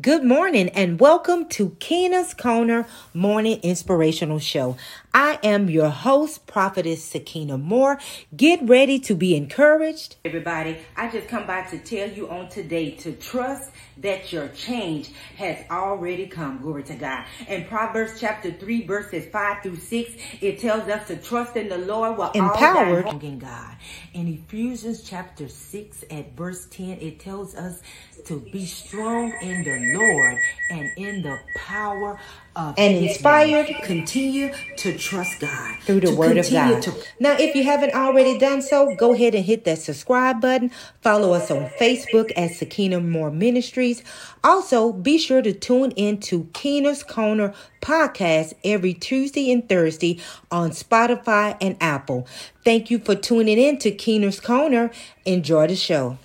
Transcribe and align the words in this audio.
Good 0.00 0.24
morning 0.24 0.70
and 0.70 0.98
welcome 0.98 1.46
to 1.50 1.76
Keena's 1.78 2.32
Corner 2.32 2.86
Morning 3.12 3.60
Inspirational 3.62 4.38
Show. 4.38 4.78
I 5.14 5.38
am 5.42 5.68
your 5.68 5.90
host, 5.90 6.46
Prophetess 6.46 7.04
Sequina 7.04 7.58
Moore. 7.58 7.98
Get 8.34 8.62
ready 8.62 8.98
to 9.00 9.14
be 9.14 9.36
encouraged. 9.36 10.16
Everybody, 10.24 10.78
I 10.96 11.10
just 11.10 11.28
come 11.28 11.46
by 11.46 11.62
to 11.62 11.78
tell 11.78 12.10
you 12.10 12.30
on 12.30 12.48
today 12.48 12.92
to 12.92 13.12
trust 13.12 13.70
that 13.98 14.32
your 14.32 14.48
change 14.48 15.10
has 15.36 15.58
already 15.70 16.26
come. 16.26 16.62
Glory 16.62 16.82
to 16.84 16.94
God. 16.94 17.26
In 17.46 17.64
Proverbs 17.66 18.18
chapter 18.18 18.50
3, 18.50 18.86
verses 18.86 19.26
5 19.30 19.62
through 19.62 19.76
6, 19.76 20.12
it 20.40 20.58
tells 20.60 20.88
us 20.88 21.06
to 21.08 21.16
trust 21.16 21.56
in 21.56 21.68
the 21.68 21.78
Lord 21.78 22.16
while 22.16 22.32
empowered 22.32 23.22
in 23.22 23.38
God. 23.38 23.76
In 24.14 24.28
Ephesians 24.28 25.02
chapter 25.02 25.46
6 25.48 26.04
at 26.10 26.34
verse 26.34 26.66
10, 26.70 27.00
it 27.00 27.20
tells 27.20 27.54
us 27.54 27.82
to 28.24 28.40
be 28.52 28.64
strong 28.64 29.32
in 29.42 29.62
the 29.62 29.98
Lord 29.98 30.38
and 30.70 30.90
in 30.96 31.22
the 31.22 31.38
power 31.56 32.12
of 32.12 32.18
and 32.56 32.96
inspired 32.96 33.66
continue 33.82 34.52
to 34.76 34.96
trust 34.98 35.40
God 35.40 35.78
through 35.80 36.00
the 36.00 36.14
word 36.14 36.36
of 36.38 36.50
God. 36.50 36.82
To... 36.82 36.94
Now, 37.18 37.36
if 37.38 37.54
you 37.54 37.64
haven't 37.64 37.94
already 37.94 38.38
done 38.38 38.62
so, 38.62 38.94
go 38.96 39.14
ahead 39.14 39.34
and 39.34 39.44
hit 39.44 39.64
that 39.64 39.78
subscribe 39.78 40.40
button. 40.40 40.70
Follow 41.00 41.32
us 41.32 41.50
on 41.50 41.70
Facebook 41.80 42.32
at 42.36 42.50
Sequina 42.52 43.00
Moore 43.00 43.30
Ministries. 43.30 44.02
Also, 44.44 44.92
be 44.92 45.18
sure 45.18 45.42
to 45.42 45.52
tune 45.52 45.92
in 45.92 46.18
to 46.20 46.48
Keena's 46.52 47.02
Corner 47.02 47.54
podcast 47.80 48.54
every 48.64 48.94
Tuesday 48.94 49.50
and 49.50 49.68
Thursday 49.68 50.20
on 50.50 50.70
Spotify 50.70 51.56
and 51.60 51.76
Apple. 51.80 52.26
Thank 52.64 52.90
you 52.90 52.98
for 52.98 53.14
tuning 53.14 53.58
in 53.58 53.78
to 53.78 53.90
Keena's 53.90 54.40
Corner. 54.40 54.90
Enjoy 55.24 55.66
the 55.66 55.76
show. 55.76 56.18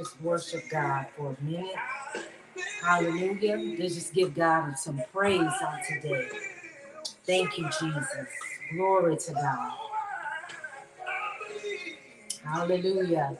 Just 0.00 0.20
worship 0.22 0.62
God 0.70 1.06
for 1.16 1.36
a 1.38 1.44
minute. 1.44 1.76
Hallelujah. 2.82 3.76
Let's 3.78 3.94
just 3.94 4.14
give 4.14 4.34
God 4.34 4.78
some 4.78 5.02
praise 5.12 5.40
on 5.40 5.80
today. 5.86 6.28
Thank 7.26 7.58
you, 7.58 7.64
Jesus. 7.66 8.28
Glory 8.72 9.16
to 9.18 9.32
God. 9.34 9.72
Hallelujah. 12.44 13.38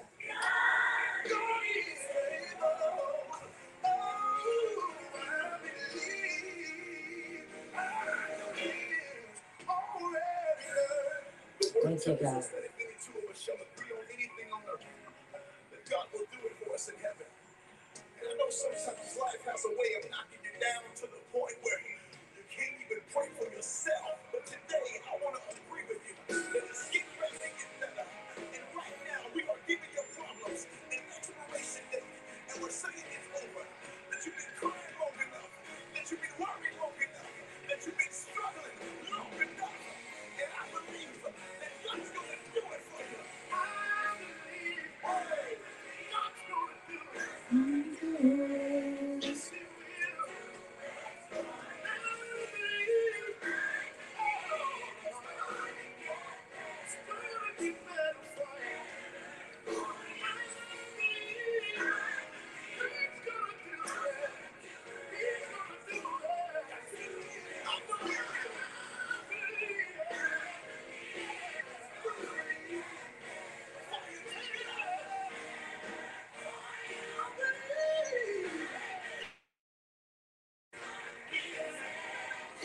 A 19.64 19.70
way 19.70 19.90
of 20.00 20.10
knocking 20.10 20.40
you 20.44 20.54
down 20.60 20.84
to 20.96 21.02
the 21.06 21.19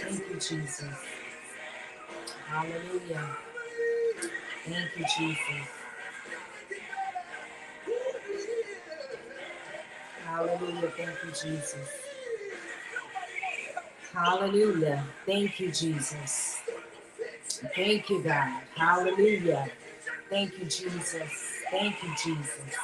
Thank 0.05 0.19
you, 0.29 0.35
Jesus. 0.35 0.83
Hallelujah. 2.47 3.37
Thank 4.65 4.97
you, 4.97 5.05
Jesus. 5.17 5.67
Hallelujah. 10.25 10.91
Thank 10.97 11.17
you, 11.25 11.31
Jesus. 11.31 11.89
Hallelujah. 14.13 15.05
Thank 15.25 15.59
you, 15.59 15.71
Jesus. 15.71 16.61
Thank 17.75 18.09
you, 18.09 18.23
God. 18.23 18.61
Hallelujah. 18.75 19.69
Thank 20.29 20.59
you, 20.59 20.65
Jesus. 20.65 21.31
Thank 21.71 22.03
you, 22.03 22.09
Jesus. 22.23 22.75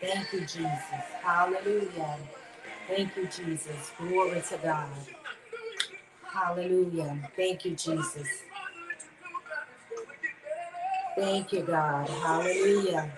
Thank 0.00 0.32
you, 0.32 0.40
Jesus. 0.40 0.82
Hallelujah. 1.22 2.16
Thank 2.88 3.16
you, 3.16 3.26
Jesus. 3.26 3.92
Glory 3.98 4.42
to 4.48 4.58
God. 4.62 4.88
Hallelujah. 6.32 7.30
Thank 7.36 7.64
you, 7.66 7.72
Jesus. 7.76 8.28
Thank 11.16 11.52
you, 11.52 11.62
God. 11.62 12.08
Hallelujah. 12.08 13.12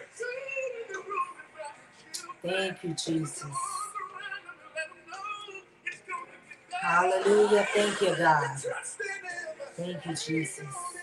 Thank 2.42 2.84
you, 2.84 2.94
Jesus. 2.94 3.46
Hallelujah. 6.82 7.66
Thank 7.74 8.00
you, 8.02 8.16
God. 8.16 8.58
Thank 9.76 10.06
you, 10.06 10.16
Jesus. 10.16 10.93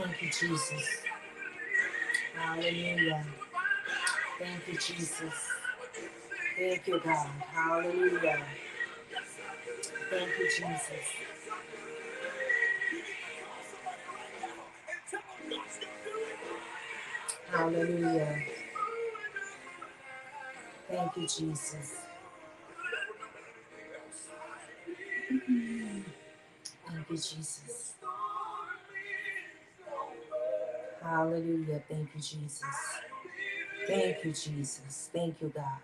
Thank 0.00 0.22
you, 0.22 0.30
Jesus. 0.30 1.02
Hallelujah. 2.34 3.24
Thank 4.38 4.68
you, 4.68 4.74
Jesus. 4.78 5.34
Thank 6.58 6.88
you, 6.88 7.00
God. 7.04 7.28
Hallelujah. 7.52 8.42
Thank 10.10 10.38
you, 10.38 10.48
Jesus. 10.50 11.06
Hallelujah. 17.50 18.44
Thank 20.88 21.16
you, 21.16 21.22
Jesus. 21.28 21.96
Thank 26.86 27.10
you, 27.10 27.16
Jesus. 27.16 27.79
Hallelujah. 31.10 31.82
Thank 31.90 32.10
you, 32.14 32.20
Jesus. 32.20 32.62
Thank 33.88 34.24
you, 34.24 34.32
Jesus. 34.32 35.10
Thank 35.12 35.42
you, 35.42 35.48
God. 35.48 35.80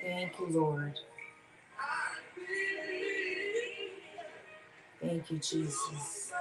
Thank 0.00 0.38
you, 0.38 0.46
Lord. 0.50 0.94
Thank 5.02 5.30
you, 5.32 5.38
Jesus. 5.38 6.32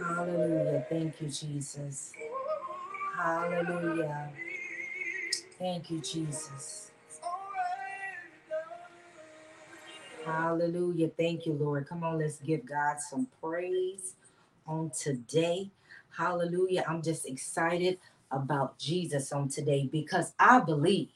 Hallelujah. 0.00 0.86
Thank 0.88 1.20
you, 1.20 1.28
Jesus. 1.28 2.12
Hallelujah. 3.16 4.30
Thank 5.58 5.90
you, 5.90 6.00
Jesus. 6.00 6.90
Hallelujah. 10.24 11.10
Thank 11.18 11.46
you, 11.46 11.52
Lord. 11.52 11.86
Come 11.88 12.04
on, 12.04 12.18
let's 12.18 12.38
give 12.38 12.66
God 12.66 12.96
some 13.00 13.28
praise 13.42 14.14
on 14.68 14.90
today. 14.90 15.70
Hallelujah. 16.16 16.84
I'm 16.88 17.02
just 17.02 17.26
excited 17.26 17.98
about 18.30 18.78
Jesus 18.78 19.32
on 19.32 19.48
today 19.48 19.88
because 19.90 20.34
I 20.38 20.60
believe 20.60 21.08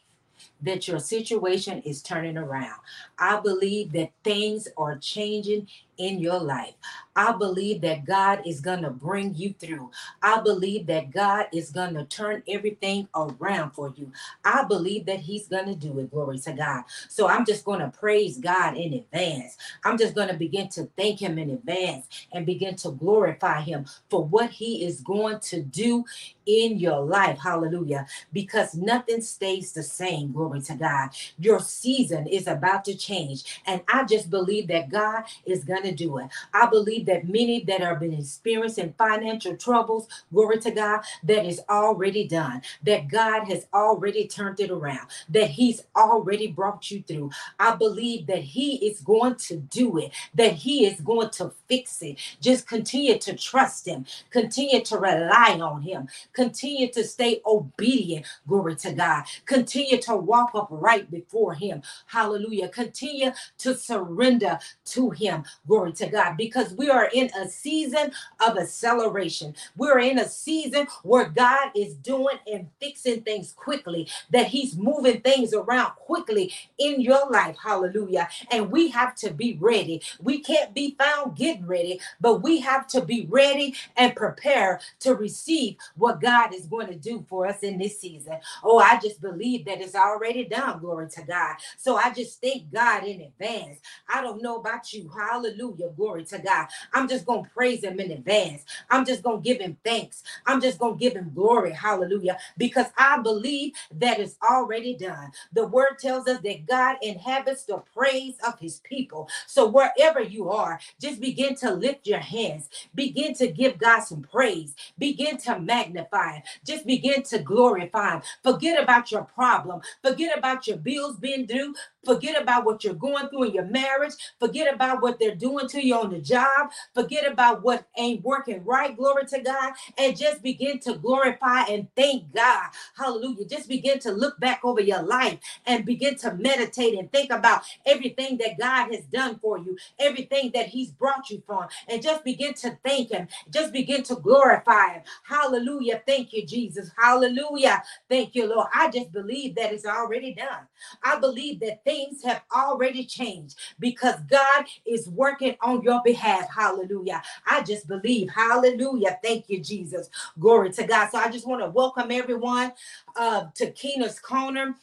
that 0.63 0.89
your 0.89 0.99
situation 0.99 1.83
is 1.83 2.03
turning 2.03 2.37
around. 2.37 2.81
I 3.19 3.41
believe 3.41 3.93
that 3.93 4.13
things 4.25 4.69
are 4.77 4.97
changing 4.99 5.69
in 6.03 6.19
your 6.19 6.41
life. 6.41 6.75
I 7.15 7.33
believe 7.33 7.83
that 7.83 8.05
God 8.05 8.43
is 8.45 8.61
going 8.61 8.83
to 8.83 8.91
bring 8.91 9.35
you 9.35 9.55
through. 9.59 9.91
I 10.23 10.41
believe 10.41 10.87
that 10.87 11.13
God 11.13 11.47
is 11.53 11.71
going 11.71 11.95
to 11.95 12.05
turn 12.05 12.43
everything 12.49 13.07
around 13.15 13.73
for 13.73 13.93
you. 13.97 14.11
I 14.45 14.65
believe 14.65 15.07
that 15.07 15.21
He's 15.21 15.47
going 15.47 15.67
to 15.67 15.75
do 15.75 15.99
it. 16.01 16.11
Glory 16.11 16.39
to 16.41 16.53
God. 16.53 16.85
So 17.09 17.29
I'm 17.29 17.45
just 17.45 17.65
going 17.65 17.81
to 17.81 17.93
praise 17.97 18.39
God 18.39 18.77
in 18.77 18.95
advance. 18.95 19.57
I'm 19.85 19.97
just 19.97 20.15
going 20.15 20.29
to 20.29 20.35
begin 20.35 20.69
to 20.71 20.89
thank 20.97 21.21
Him 21.21 21.39
in 21.39 21.51
advance 21.51 22.07
and 22.33 22.47
begin 22.47 22.75
to 22.77 22.91
glorify 22.91 23.61
Him 23.61 23.87
for 24.11 24.25
what 24.25 24.51
He 24.51 24.85
is 24.85 25.01
going 25.01 25.39
to 25.41 25.63
do 25.63 26.05
in 26.47 26.79
your 26.79 27.01
life. 27.01 27.39
Hallelujah. 27.39 28.07
Because 28.33 28.75
nothing 28.75 29.21
stays 29.21 29.73
the 29.73 29.83
same. 29.83 30.33
Glory 30.33 30.63
to 30.63 30.75
God. 30.75 31.11
Your 31.39 31.61
season 31.61 32.27
is 32.27 32.47
about 32.47 32.85
to 32.87 32.97
change. 32.97 33.61
And 33.67 33.83
I 33.87 34.05
just 34.05 34.31
believe 34.31 34.69
that 34.69 34.91
God 34.91 35.25
is 35.45 35.65
going 35.65 35.83
to 35.83 35.92
do 35.95 36.19
it. 36.19 36.29
I 36.55 36.67
believe 36.67 37.07
that 37.07 37.29
many 37.29 37.65
that 37.65 37.81
have 37.83 38.01
been 38.01 38.15
experiencing 38.15 38.95
financial 38.99 39.57
troubles, 39.57 40.09
glory 40.33 40.61
to 40.61 40.71
God, 40.73 41.03
that 41.25 41.47
is 41.47 41.61
already 41.71 42.29
done. 42.29 42.63
That 42.85 43.09
God 43.09 43.47
has 43.49 43.67
already 43.75 44.29
turned 44.29 44.61
it 44.61 44.71
around. 44.71 45.09
That 45.31 45.51
He's 45.51 45.83
already 45.97 46.49
brought 46.49 46.91
you 46.91 47.03
through. 47.07 47.31
I 47.59 47.77
believe 47.77 48.27
that 48.29 48.43
He 48.43 48.77
is 48.87 49.01
going 49.01 49.37
to 49.37 49.57
do 49.59 49.99
it. 49.99 50.13
That 50.35 50.55
He 50.55 50.87
is 50.87 51.01
going 51.01 51.31
to 51.33 51.53
fix 51.69 52.03
it. 52.03 52.19
Just 52.41 52.69
continue 52.69 53.19
to 53.19 53.37
trust 53.37 53.87
Him. 53.89 54.07
Continue 54.31 54.83
to 54.85 54.99
rely 54.99 55.59
on 55.63 55.83
Him 55.83 56.03
Continue 56.35 56.91
to 56.93 57.05
stay 57.05 57.43
obedient. 57.47 58.27
Glory 58.49 58.77
to 58.79 58.93
God. 58.95 59.25
Continue 59.47 60.01
to 60.03 60.17
walk 60.17 60.53
upright 60.55 61.11
before 61.11 61.55
Him. 61.55 61.83
Hallelujah. 62.09 62.71
Continue 62.71 63.33
to 63.61 63.77
surrender 63.77 64.61
to 64.87 65.11
Him. 65.11 65.45
Glory 65.73 65.93
to 65.95 66.09
God. 66.09 66.37
Because 66.37 66.75
we 66.75 66.91
are 66.91 67.11
in 67.15 67.31
a 67.39 67.49
season 67.49 68.13
of 68.47 68.59
acceleration. 68.59 69.55
We're 69.77 70.01
in 70.01 70.19
a 70.19 70.29
season 70.29 70.89
where 71.05 71.27
God 71.31 71.71
is 71.77 71.95
doing 71.95 72.39
and 72.53 72.69
fixing 72.81 73.23
things 73.23 73.53
quickly, 73.53 74.09
that 74.33 74.49
He's 74.49 74.77
moving 74.77 75.23
things 75.23 75.55
around 75.55 75.93
quickly 75.97 76.53
in 76.79 77.01
your 77.01 77.31
life. 77.31 77.57
Hallelujah. 77.63 78.29
And 78.51 78.71
we 78.71 78.91
have 78.91 79.15
to 79.17 79.33
be 79.33 79.57
ready. 79.61 80.03
We 80.21 80.41
can't 80.41 80.75
be 80.75 80.97
found 80.99 81.37
getting 81.37 81.67
ready, 81.67 82.01
but 82.21 82.43
we 82.43 82.61
have 82.61 82.87
to 82.89 83.03
be 83.03 83.27
ready 83.31 83.77
and 83.97 84.17
prepare 84.17 84.81
to 85.01 85.15
receive 85.15 85.77
what 85.97 86.21
God 86.21 86.55
is 86.55 86.67
going 86.67 86.89
to 86.89 86.97
do 86.97 87.25
for 87.29 87.47
us 87.47 87.61
in 87.63 87.79
this 87.79 88.01
season. 88.01 88.39
Oh, 88.65 88.79
I 88.79 89.01
just 89.01 89.23
believe 89.23 89.67
that 89.67 89.81
it's 89.81 89.97
already 89.97 90.45
done. 90.45 90.81
Glory 90.81 91.09
to 91.11 91.23
God. 91.25 91.57
So 91.79 91.97
I 91.97 92.13
just 92.13 92.41
thank 92.43 92.73
God 92.73 93.05
in 93.05 93.23
advance. 93.23 93.81
I 94.13 94.23
don't 94.23 94.43
know 94.43 94.57
about 94.59 94.93
you. 94.93 95.11
Hallelujah. 95.11 95.62
Glory 95.71 96.25
to 96.27 96.39
God. 96.39 96.67
I'm 96.93 97.09
just 97.09 97.27
going 97.27 97.45
to 97.45 97.51
praise 97.51 97.85
Him 97.85 98.01
in 98.01 98.11
advance. 98.11 98.65
I'm 98.91 99.05
just 99.07 99.23
going 99.23 99.43
to 99.43 99.49
give 99.49 99.61
Him 99.61 99.77
thanks. 99.85 100.23
I'm 100.47 100.61
just 100.61 100.79
going 100.79 100.99
to 100.99 101.01
give 101.01 101.15
Him 101.15 101.33
glory. 101.35 101.73
Hallelujah. 101.73 102.39
Because 102.59 102.87
I 102.99 103.21
believe 103.21 103.73
that 103.99 104.21
it's 104.21 104.37
already 104.49 104.95
done. 104.97 105.33
The 105.53 105.67
word 105.67 105.99
tells 105.99 106.29
us 106.29 106.41
that 106.43 106.67
God 106.67 106.97
inhabits 107.03 107.65
the 107.65 107.83
praise 107.95 108.35
of 108.47 108.59
His 108.59 108.81
people. 108.81 109.29
So 109.47 109.69
wherever 109.69 110.21
you 110.23 110.51
are, 110.51 110.81
just 111.01 111.21
begin 111.21 111.55
to 111.57 111.73
lift 111.73 112.07
your 112.07 112.21
hands. 112.21 112.69
Begin 112.95 113.35
to 113.35 113.49
give 113.49 113.79
God 113.79 114.01
some 114.01 114.23
praise. 114.23 114.75
Begin 114.99 115.39
to 115.39 115.59
magnify 115.61 115.97
magnify 116.13 116.37
him. 116.37 116.43
Just 116.65 116.87
begin 116.87 117.23
to 117.25 117.39
glorify 117.39 118.15
him. 118.17 118.23
Forget 118.43 118.83
about 118.83 119.11
your 119.11 119.25
problem. 119.25 119.81
Forget 120.03 120.37
about 120.39 120.67
your 120.67 120.77
bills 120.79 121.17
being 121.17 121.47
due. 121.47 121.75
Forget 122.05 122.41
about 122.43 122.65
what 122.65 122.85
you're 122.85 122.95
going 122.95 123.29
through 123.29 123.45
in 123.45 123.55
your 123.55 123.67
marriage. 123.67 124.15
Forget 124.41 124.75
about 124.75 125.03
what 125.03 125.19
they're 125.21 125.35
doing 125.37 125.69
to 125.69 125.85
you 125.87 125.97
on 125.97 126.11
the 126.13 126.21
job. 126.21 126.71
Forget 126.95 127.31
about 127.31 127.63
what 127.63 127.87
ain't 127.99 128.25
working 128.25 128.65
right. 128.65 128.97
Glory 128.97 129.27
to 129.27 129.41
God. 129.43 129.75
And 129.99 130.17
just 130.17 130.43
begin 130.43 130.81
to 130.81 130.95
glorify 130.95 131.63
and 131.65 131.89
thank 131.97 132.35
God. 132.35 132.71
Hallelujah. 132.97 133.47
Just 133.47 133.69
begin 133.69 133.99
to 134.01 134.13
look 134.13 134.41
back 134.41 134.61
over 134.65 134.81
your 134.81 135.03
life 135.03 135.39
and 135.67 135.85
begin 135.85 136.17
to 136.17 136.35
meditate 136.35 136.99
and 136.99 137.11
think 137.13 137.33
about 137.33 137.63
everything 137.87 138.39
that 138.39 138.59
God 138.59 138.93
has 138.95 139.05
done 139.07 139.39
for 139.41 139.59
you, 139.59 139.77
everything 140.01 140.53
that 140.55 140.69
He's 140.69 140.91
brought 140.91 141.31
you 141.31 141.43
from, 141.47 141.67
and 141.89 142.03
just 142.03 142.25
begin 142.25 142.55
to 142.55 142.79
thank 142.85 143.11
Him. 143.11 143.29
Just 143.51 143.73
begin 143.73 144.03
to 144.05 144.17
glorify 144.17 144.95
Him. 144.95 145.03
Hallelujah. 145.25 146.03
Thank 146.07 146.33
you, 146.33 146.47
Jesus. 146.47 146.91
Hallelujah. 146.99 147.83
Thank 148.11 148.35
you, 148.35 148.47
Lord. 148.49 148.69
I 148.75 148.91
just 148.91 149.13
believe 149.13 149.55
that 149.57 149.73
it's 149.73 149.87
already 149.87 150.35
done. 150.35 150.67
I 151.05 151.19
believe 151.19 151.61
that 151.61 151.85
things 151.93 152.25
have 152.25 152.43
already 152.57 153.05
changed 153.07 153.59
because 153.79 154.17
God 154.31 154.67
is 154.87 155.09
working 155.09 155.57
on 155.63 155.83
your 155.83 156.03
behalf. 156.05 156.49
Hallelujah. 156.55 157.23
I 157.47 157.63
just 157.63 157.89
believe. 157.89 158.31
Hallelujah. 158.31 159.19
Thank 159.23 159.51
you, 159.51 159.61
Jesus. 159.61 160.09
Glory 160.41 160.73
to 160.73 160.85
God. 160.85 161.11
So 161.11 161.19
I 161.19 161.31
just 161.31 161.47
want 161.47 161.63
to 161.63 161.71
welcome 161.71 162.11
everyone 162.11 162.73
uh, 163.17 163.47
to 163.57 163.71
Keena's 163.73 164.21
Corner 164.21 164.77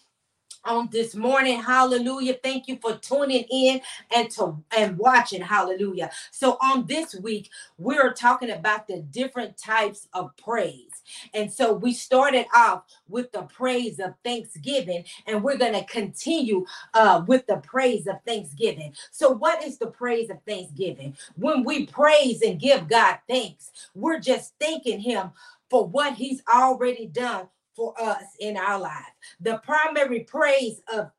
on 0.65 0.89
this 0.91 1.15
morning. 1.15 1.61
Hallelujah. 1.61 2.35
Thank 2.43 2.67
you 2.67 2.77
for 2.81 2.97
tuning 2.97 3.45
in 3.51 3.81
and 4.15 4.29
to 4.31 4.57
and 4.77 4.97
watching. 4.97 5.41
Hallelujah. 5.41 6.11
So 6.31 6.57
on 6.61 6.85
this 6.87 7.15
week, 7.15 7.49
we're 7.77 8.13
talking 8.13 8.51
about 8.51 8.87
the 8.87 9.01
different 9.01 9.57
types 9.57 10.07
of 10.13 10.35
praise. 10.37 10.88
And 11.33 11.51
so 11.51 11.73
we 11.73 11.93
started 11.93 12.45
off 12.55 12.83
with 13.07 13.31
the 13.31 13.43
praise 13.43 13.99
of 13.99 14.13
thanksgiving, 14.23 15.05
and 15.27 15.43
we're 15.43 15.57
going 15.57 15.73
to 15.73 15.85
continue 15.85 16.65
uh, 16.93 17.23
with 17.27 17.45
the 17.47 17.57
praise 17.57 18.07
of 18.07 18.17
thanksgiving. 18.25 18.93
So, 19.11 19.31
what 19.31 19.63
is 19.63 19.77
the 19.77 19.87
praise 19.87 20.29
of 20.29 20.37
thanksgiving? 20.47 21.17
When 21.35 21.63
we 21.63 21.85
praise 21.87 22.41
and 22.41 22.59
give 22.59 22.87
God 22.87 23.19
thanks, 23.29 23.71
we're 23.95 24.19
just 24.19 24.53
thanking 24.59 24.99
Him 24.99 25.31
for 25.69 25.87
what 25.87 26.13
He's 26.13 26.41
already 26.53 27.07
done 27.07 27.47
for 27.75 27.93
us 28.01 28.23
in 28.39 28.57
our 28.57 28.79
life. 28.79 29.13
The 29.39 29.59
primary 29.63 30.21
praise 30.21 30.81
of 30.93 31.11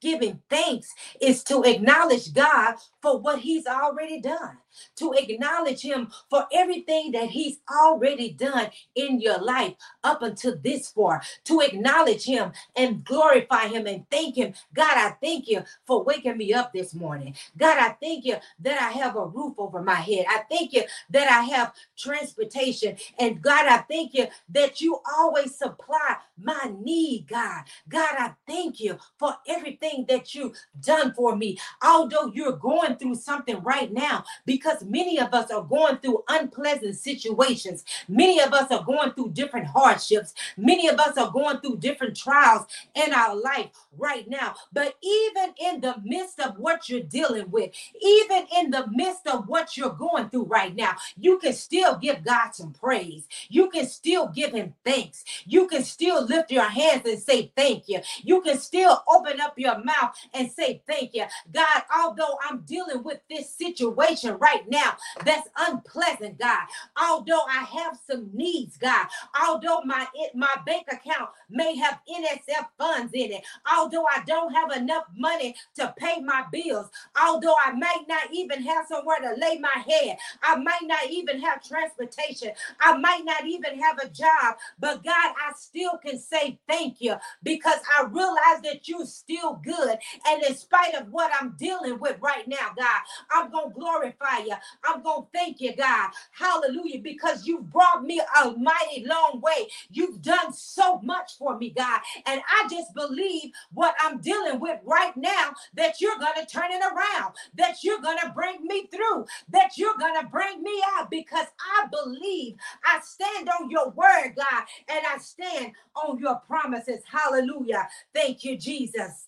giving 0.00 0.40
thanks 0.50 0.88
is 1.20 1.42
to 1.44 1.62
acknowledge 1.64 2.32
God 2.32 2.76
for 3.02 3.18
what 3.18 3.40
he's 3.40 3.66
already 3.66 4.20
done 4.20 4.58
to 4.96 5.12
acknowledge 5.12 5.80
him 5.80 6.10
for 6.30 6.46
everything 6.52 7.12
that 7.12 7.28
he's 7.28 7.58
already 7.70 8.32
done 8.32 8.70
in 8.94 9.20
your 9.20 9.38
life 9.38 9.74
up 10.04 10.22
until 10.22 10.56
this 10.58 10.88
far, 10.88 11.22
to 11.44 11.60
acknowledge 11.60 12.24
him 12.24 12.52
and 12.76 13.04
glorify 13.04 13.66
him 13.66 13.86
and 13.86 14.08
thank 14.10 14.36
him. 14.36 14.52
God, 14.74 14.96
I 14.96 15.10
thank 15.22 15.48
you 15.48 15.62
for 15.86 16.02
waking 16.02 16.36
me 16.36 16.52
up 16.52 16.72
this 16.72 16.94
morning. 16.94 17.34
God, 17.56 17.78
I 17.78 17.90
thank 18.00 18.24
you 18.24 18.36
that 18.60 18.80
I 18.80 18.90
have 18.98 19.16
a 19.16 19.26
roof 19.26 19.54
over 19.58 19.82
my 19.82 19.94
head. 19.94 20.26
I 20.28 20.42
thank 20.50 20.72
you 20.72 20.84
that 21.10 21.30
I 21.30 21.42
have 21.54 21.72
transportation. 21.96 22.96
And 23.18 23.40
God, 23.40 23.66
I 23.66 23.78
thank 23.78 24.14
you 24.14 24.26
that 24.50 24.80
you 24.80 24.98
always 25.16 25.56
supply 25.56 26.16
my 26.40 26.72
need, 26.80 27.26
God. 27.28 27.64
God, 27.88 28.14
I 28.18 28.34
thank 28.46 28.80
you 28.80 28.98
for 29.18 29.34
everything 29.46 30.06
that 30.08 30.34
you've 30.34 30.56
done 30.80 31.12
for 31.14 31.36
me. 31.36 31.58
Although 31.82 32.30
you're 32.34 32.56
going 32.56 32.96
through 32.96 33.16
something 33.16 33.62
right 33.62 33.92
now, 33.92 34.24
because 34.46 34.67
because 34.68 34.84
many 34.84 35.18
of 35.18 35.32
us 35.32 35.50
are 35.50 35.62
going 35.62 35.96
through 35.98 36.22
unpleasant 36.28 36.96
situations. 36.96 37.84
Many 38.08 38.40
of 38.40 38.52
us 38.52 38.70
are 38.70 38.84
going 38.84 39.12
through 39.12 39.30
different 39.30 39.66
hardships. 39.66 40.34
Many 40.56 40.88
of 40.88 40.98
us 40.98 41.16
are 41.16 41.30
going 41.30 41.60
through 41.60 41.78
different 41.78 42.16
trials 42.16 42.66
in 42.94 43.12
our 43.12 43.34
life 43.34 43.68
right 43.96 44.28
now. 44.28 44.54
But 44.72 44.94
even 45.02 45.54
in 45.58 45.80
the 45.80 45.96
midst 46.04 46.40
of 46.40 46.58
what 46.58 46.88
you're 46.88 47.00
dealing 47.00 47.50
with, 47.50 47.70
even 48.02 48.46
in 48.56 48.70
the 48.70 48.86
midst 48.90 49.26
of 49.26 49.48
what 49.48 49.76
you're 49.76 49.90
going 49.90 50.28
through 50.28 50.44
right 50.44 50.74
now, 50.74 50.92
you 51.16 51.38
can 51.38 51.52
still 51.52 51.96
give 51.96 52.24
God 52.24 52.54
some 52.54 52.72
praise. 52.72 53.26
You 53.48 53.70
can 53.70 53.86
still 53.86 54.28
give 54.28 54.52
him 54.52 54.74
thanks. 54.84 55.24
You 55.46 55.66
can 55.68 55.82
still 55.82 56.24
lift 56.24 56.50
your 56.50 56.64
hands 56.64 57.06
and 57.06 57.18
say 57.18 57.52
thank 57.56 57.88
you. 57.88 58.00
You 58.22 58.42
can 58.42 58.58
still 58.58 59.02
open 59.08 59.40
up 59.40 59.58
your 59.58 59.82
mouth 59.82 60.14
and 60.34 60.50
say 60.50 60.82
thank 60.86 61.14
you. 61.14 61.24
God, 61.52 61.82
although 61.96 62.38
I'm 62.48 62.60
dealing 62.62 63.02
with 63.02 63.20
this 63.30 63.50
situation 63.50 64.36
right 64.38 64.47
right 64.54 64.68
now 64.70 64.94
that's 65.24 65.48
unpleasant, 65.58 66.38
God. 66.38 66.66
Although 67.00 67.42
I 67.48 67.64
have 67.64 67.98
some 68.10 68.30
needs, 68.34 68.76
God. 68.78 69.06
Although 69.46 69.82
my 69.84 70.06
my 70.34 70.54
bank 70.66 70.86
account 70.92 71.30
may 71.50 71.76
have 71.76 72.00
NSF 72.10 72.66
funds 72.78 73.12
in 73.14 73.32
it. 73.32 73.44
Although 73.72 74.06
I 74.06 74.22
don't 74.26 74.54
have 74.54 74.72
enough 74.72 75.04
money 75.16 75.56
to 75.76 75.94
pay 75.98 76.20
my 76.20 76.44
bills. 76.52 76.88
Although 77.20 77.54
I 77.64 77.72
might 77.72 78.04
not 78.08 78.32
even 78.32 78.62
have 78.64 78.86
somewhere 78.88 79.18
to 79.20 79.40
lay 79.40 79.58
my 79.58 79.82
head. 79.88 80.18
I 80.42 80.56
might 80.56 80.84
not 80.84 81.10
even 81.10 81.40
have 81.42 81.62
transportation. 81.64 82.50
I 82.80 82.98
might 82.98 83.24
not 83.24 83.46
even 83.46 83.80
have 83.80 83.98
a 84.00 84.08
job. 84.08 84.56
But 84.80 85.04
God, 85.04 85.14
I 85.46 85.52
still 85.56 85.98
can 86.04 86.18
say 86.18 86.58
thank 86.68 87.00
you 87.00 87.16
because 87.42 87.80
I 87.98 88.04
realize 88.04 88.62
that 88.64 88.88
you're 88.88 89.06
still 89.06 89.60
good. 89.64 89.98
And 90.28 90.42
in 90.44 90.56
spite 90.56 90.94
of 90.94 91.12
what 91.12 91.32
I'm 91.40 91.56
dealing 91.58 92.00
with 92.00 92.18
right 92.20 92.48
now, 92.48 92.72
God, 92.76 93.00
I'm 93.32 93.50
going 93.50 93.70
to 93.72 93.74
glorify. 93.80 94.37
I'm 94.84 95.02
going 95.02 95.22
to 95.24 95.28
thank 95.32 95.60
you, 95.60 95.74
God. 95.76 96.10
Hallelujah. 96.32 97.00
Because 97.00 97.46
you've 97.46 97.70
brought 97.72 98.04
me 98.04 98.20
a 98.42 98.52
mighty 98.52 99.06
long 99.06 99.40
way. 99.42 99.68
You've 99.90 100.22
done 100.22 100.52
so 100.52 101.00
much 101.02 101.38
for 101.38 101.58
me, 101.58 101.70
God. 101.76 102.00
And 102.26 102.40
I 102.48 102.68
just 102.70 102.94
believe 102.94 103.52
what 103.72 103.94
I'm 104.00 104.20
dealing 104.20 104.60
with 104.60 104.80
right 104.84 105.16
now 105.16 105.52
that 105.74 106.00
you're 106.00 106.18
going 106.18 106.34
to 106.36 106.46
turn 106.46 106.70
it 106.72 106.82
around, 106.82 107.34
that 107.56 107.84
you're 107.84 108.00
going 108.00 108.18
to 108.22 108.32
bring 108.34 108.66
me 108.66 108.88
through, 108.88 109.26
that 109.50 109.72
you're 109.76 109.98
going 109.98 110.20
to 110.20 110.28
bring 110.28 110.62
me 110.62 110.82
out 110.96 111.10
because 111.10 111.46
I 111.60 111.86
believe 111.88 112.56
I 112.84 113.00
stand 113.02 113.50
on 113.60 113.70
your 113.70 113.90
word, 113.90 114.34
God, 114.36 114.64
and 114.88 115.00
I 115.08 115.18
stand 115.18 115.72
on 115.96 116.18
your 116.18 116.36
promises. 116.46 117.02
Hallelujah. 117.10 117.88
Thank 118.14 118.44
you, 118.44 118.56
Jesus. 118.58 119.26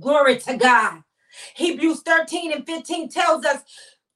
Glory 0.00 0.38
to 0.40 0.56
God. 0.56 1.02
Hebrews 1.54 2.02
13 2.02 2.52
and 2.52 2.66
15 2.66 3.08
tells 3.10 3.44
us, 3.44 3.62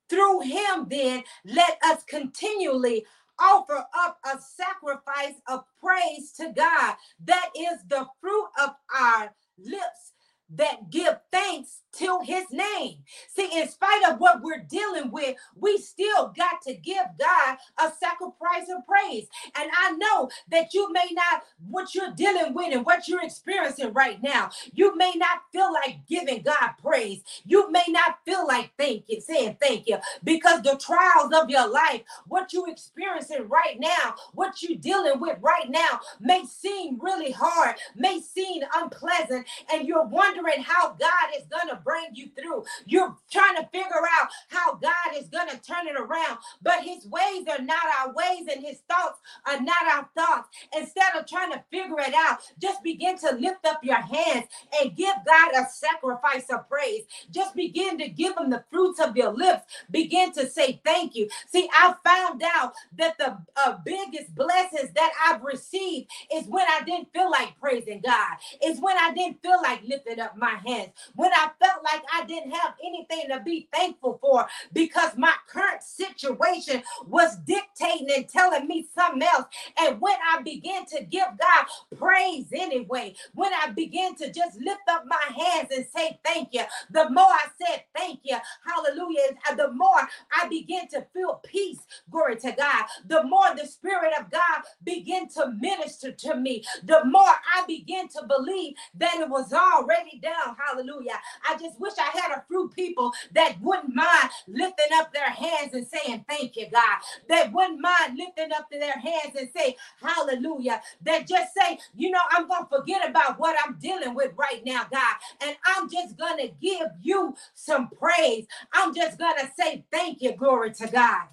through 0.09 0.41
him, 0.41 0.87
then, 0.89 1.23
let 1.45 1.79
us 1.85 2.03
continually 2.05 3.05
offer 3.39 3.85
up 3.99 4.19
a 4.25 4.39
sacrifice 4.41 5.35
of 5.49 5.65
praise 5.83 6.33
to 6.33 6.53
God. 6.55 6.97
That 7.25 7.51
is 7.57 7.81
the 7.89 8.07
fruit 8.21 8.49
of 8.63 8.71
our 8.99 9.35
lips 9.59 10.13
that 10.51 10.91
give 10.91 11.19
thanks 11.33 11.81
to 11.99 12.21
his 12.25 12.45
name. 12.51 12.99
See, 13.35 13.49
in 13.53 13.69
spite 13.69 14.03
of 14.09 14.19
what 14.19 14.43
we're 14.43 14.65
dealing 14.69 15.11
with, 15.11 15.37
we 15.55 15.79
still 15.79 16.33
got 16.37 16.63
to 16.63 16.75
give 16.75 17.05
God 17.19 17.59
a 17.79 17.93
sacrifice 17.99 18.69
of 18.75 18.87
praise. 18.87 19.27
And 19.57 19.71
I 19.77 19.93
know 19.93 20.31
that 20.51 20.75
you 20.75 20.93
may 20.93 21.09
not, 21.13 21.43
what 21.69 21.95
you're 21.95 22.13
dealing 22.13 22.55
with 22.55 22.73
and 22.75 22.85
what 22.85 23.09
you're 23.09 23.23
experiencing 23.25 23.93
right 23.93 24.23
now, 24.23 24.51
you 24.73 24.97
may 24.97 25.13
not 25.17 25.43
feel 25.53 25.73
like 25.73 26.07
giving 26.09 26.43
God 26.43 26.71
praise. 26.83 27.23
You 27.45 27.71
may 27.71 27.85
not 27.89 28.19
feel 28.25 28.47
like 28.47 28.73
thank 28.79 29.05
you, 29.09 29.21
saying 29.21 29.57
thank 29.61 29.87
you, 29.87 29.99
because 30.25 30.63
the 30.63 30.77
trials 30.77 31.33
of 31.35 31.51
your 31.51 31.69
life, 31.69 32.03
what 32.27 32.53
you're 32.53 32.71
experiencing 32.71 33.49
right 33.49 33.79
now, 33.79 34.15
what 34.35 34.63
you're 34.63 34.79
dealing 34.79 35.21
with 35.21 35.39
right 35.41 35.69
now, 35.69 36.01
may 36.21 36.45
seem 36.45 36.99
really 37.01 37.33
hard, 37.33 37.77
may 37.95 38.21
seem 38.21 38.63
unpleasant, 38.75 39.47
and 39.73 39.87
you're 39.87 40.07
wondering 40.07 40.63
how 40.63 40.91
God 40.91 41.31
is 41.39 41.47
going 41.47 41.69
to 41.69 41.83
bring 41.87 42.09
you 42.15 42.31
through. 42.37 42.65
You're 42.87 43.17
trying 43.33 43.57
to 43.57 43.69
figure 43.73 44.05
out 44.21 44.29
how 44.51 44.75
God 44.75 45.17
is 45.17 45.29
going 45.29 45.49
to 45.51 45.59
turn 45.59 45.89
it 45.89 45.97
around, 45.99 46.39
but 46.63 46.83
his 46.83 47.07
ways 47.07 47.47
are 47.49 47.63
not 47.63 47.85
our 48.01 48.13
ways 48.15 48.49
and 48.53 48.65
his 48.65 48.81
thoughts 48.91 49.21
are 49.47 49.61
not 49.63 49.87
our 49.95 50.11
thoughts. 50.17 50.49
Instead 50.77 51.17
of 51.17 51.27
trying 51.27 51.53
to 51.53 51.65
figure 51.71 52.01
it 52.01 52.15
out, 52.15 52.41
just 52.61 52.83
begin 52.83 53.19
to 53.19 53.37
lift 53.37 53.65
up 53.67 53.85
your 53.85 54.03
hands 54.03 54.47
and 54.83 54.97
give 54.97 55.15
God 55.27 55.53
a 55.57 55.67
sacrifice 55.71 56.51
of 56.51 56.69
praise. 56.69 57.05
Just 57.31 57.57
begin 57.57 57.99
to 57.99 58.09
give 58.09 58.37
him 58.37 58.51
the 58.51 58.65
fruits 58.71 59.01
of 59.01 59.17
your 59.17 59.33
lips. 59.33 59.65
Begin 59.91 60.33
to 60.33 60.49
say 60.49 60.81
thank 60.85 61.15
you. 61.17 61.29
See, 61.49 61.69
I 61.73 61.95
found 62.05 62.43
out 62.45 62.75
that 62.99 63.19
the 63.19 63.39
uh, 63.65 63.79
biggest 63.85 64.35
blessings 64.35 64.93
that 64.95 65.13
I've 65.27 65.43
received 65.45 66.11
is 66.35 66.47
when 66.49 66.67
I 66.69 66.83
didn't 66.85 67.13
feel 67.15 67.31
like 67.31 67.59
praising 67.61 68.03
God. 68.05 68.37
It's 68.61 68.81
when 68.81 68.97
I 68.99 69.13
didn't 69.15 69.43
feel 69.43 69.61
like 69.63 69.83
lifting 69.87 70.21
up 70.21 70.37
my 70.37 70.57
hands. 70.67 70.91
When 71.15 71.31
I 71.33 71.51
felt 71.61 71.76
felt 71.77 71.85
like 71.85 72.03
I 72.13 72.25
didn't 72.27 72.53
have 72.53 72.75
anything 72.85 73.29
to 73.31 73.41
be 73.45 73.69
thankful 73.73 74.19
for 74.21 74.47
because 74.73 75.13
my 75.17 75.33
current 75.49 75.83
situation 75.83 76.83
was 77.07 77.37
dictating 77.47 78.09
and 78.15 78.29
telling 78.29 78.67
me 78.67 78.87
something 78.95 79.23
else. 79.23 79.47
And 79.79 80.01
when 80.01 80.17
I 80.33 80.43
began 80.43 80.87
to 80.87 81.05
give 81.05 81.27
God 81.39 81.67
praise 81.99 82.47
anyway, 82.53 83.15
when 83.35 83.53
I 83.53 83.71
began 83.71 84.15
to 84.17 84.33
just 84.33 84.59
lift 84.61 84.81
up 84.89 85.05
my 85.07 85.45
hands 85.45 85.69
and 85.75 85.87
say 85.95 86.19
thank 86.25 86.51
you, 86.53 86.63
the 86.91 87.11
more 87.11 87.25
I 87.27 87.47
said 87.63 87.85
thank 87.95 88.21
you, 88.25 88.37
hallelujah, 88.67 89.37
the 89.57 89.73
more 89.73 90.09
I 90.33 90.49
began 90.49 90.89
to 90.89 91.05
feel 91.13 91.41
peace, 91.45 91.79
glory 92.11 92.37
to 92.37 92.53
God, 92.53 92.85
the 93.07 93.25
more 93.25 93.55
the 93.57 93.67
Spirit 93.67 94.13
of 94.19 94.31
God 94.31 94.63
began 94.85 95.29
to 95.31 95.53
minister 95.61 96.13
to 96.13 96.37
me, 96.37 96.65
the 96.85 97.05
more 97.05 97.23
I 97.55 97.65
began 97.67 98.09
to 98.09 98.23
believe 98.27 98.75
that 98.97 99.21
it 99.21 99.29
was 99.29 99.53
already 99.53 100.19
done, 100.23 100.57
hallelujah. 100.59 101.19
I 101.49 101.55
just 101.59 101.66
wish 101.79 101.95
I 101.99 102.19
had 102.19 102.33
a 102.37 102.45
few 102.49 102.69
people 102.75 103.13
that 103.35 103.57
wouldn't 103.61 103.95
mind 103.95 104.31
lifting 104.49 104.93
up 104.95 105.13
their 105.13 105.31
hands 105.31 105.75
and 105.75 105.87
saying, 105.87 106.25
Thank 106.29 106.57
you, 106.57 106.69
God. 106.71 106.99
That 107.29 107.53
wouldn't 107.53 107.81
mind 107.81 108.19
lifting 108.19 108.53
up 108.53 108.67
their 108.71 108.99
hands 108.99 109.37
and 109.39 109.49
say, 109.57 109.77
Hallelujah. 110.03 110.81
That 111.03 111.27
just 111.29 111.53
say, 111.55 111.79
You 111.95 112.11
know, 112.11 112.21
I'm 112.31 112.49
going 112.49 112.65
to 112.65 112.79
forget 112.79 113.09
about 113.09 113.39
what 113.39 113.57
I'm 113.65 113.79
dealing 113.79 114.15
with 114.15 114.33
right 114.37 114.63
now, 114.65 114.87
God. 114.91 115.17
And 115.43 115.57
I'm 115.67 115.91
just 115.91 116.17
going 116.19 116.39
to 116.39 116.49
give 116.61 116.89
you 117.01 117.35
some 117.55 117.89
praise. 117.89 118.47
I'm 118.73 118.95
just 118.95 119.19
going 119.19 119.37
to 119.39 119.51
say, 119.59 119.85
Thank 119.93 120.23
you, 120.23 120.37
glory 120.37 120.73
to 120.75 120.87
God. 120.89 121.29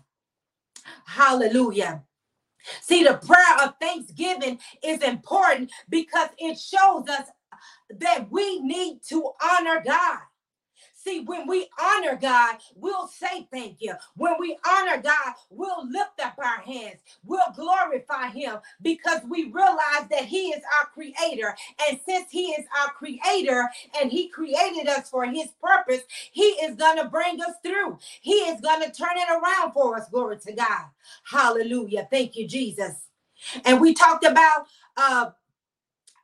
Hallelujah. 1.06 2.04
See, 2.82 3.04
the 3.04 3.16
prayer 3.16 3.58
of 3.64 3.76
thanksgiving 3.82 4.60
is 4.84 5.02
important 5.04 5.72
because 5.90 6.30
it 6.38 6.58
shows 6.60 7.08
us 7.10 7.28
that 8.00 8.32
we 8.32 8.60
need 8.62 9.02
to 9.10 9.32
honor 9.44 9.84
God. 9.86 10.20
See, 10.96 11.22
when 11.22 11.48
we 11.48 11.68
honor 11.82 12.18
God, 12.22 12.58
we'll 12.76 13.08
say 13.08 13.48
thank 13.52 13.82
you. 13.82 13.94
When 14.16 14.36
we 14.40 14.58
honor 14.66 15.02
God, 15.02 15.34
we'll 15.50 15.86
lift 15.90 16.22
up 16.24 16.36
our 16.38 16.62
hands. 16.62 17.02
We'll 17.26 17.52
glorify 17.56 18.30
Him 18.30 18.58
because 18.82 19.20
we 19.28 19.52
realize 19.52 20.08
that 20.12 20.26
He 20.26 20.50
is 20.50 20.64
our 20.80 20.86
creator. 20.88 21.56
And 21.90 22.00
since 22.08 22.32
He 22.32 22.52
is 22.52 22.66
our 22.82 22.92
creator 22.92 23.70
and 24.02 24.12
He 24.12 24.30
created 24.30 24.88
us 24.88 25.10
for 25.10 25.26
His 25.26 25.50
purpose, 25.62 26.04
He 26.32 26.44
is 26.44 26.76
going 26.76 26.98
to 26.98 27.10
bring 27.10 27.42
us 27.42 27.56
through. 27.64 27.98
He 28.22 28.36
is 28.36 28.62
going 28.62 28.82
to 28.82 28.92
turn 28.92 29.18
it 29.18 29.30
around 29.30 29.74
for 29.74 29.98
us. 29.98 30.08
Glory 30.10 30.38
to 30.40 30.54
God. 30.54 30.86
Hallelujah. 31.30 32.08
Thank 32.10 32.38
you, 32.38 32.48
Jesus. 32.48 32.94
And 33.66 33.82
we 33.82 33.94
talked 33.94 34.26
about, 34.26 34.68
uh, 34.96 35.32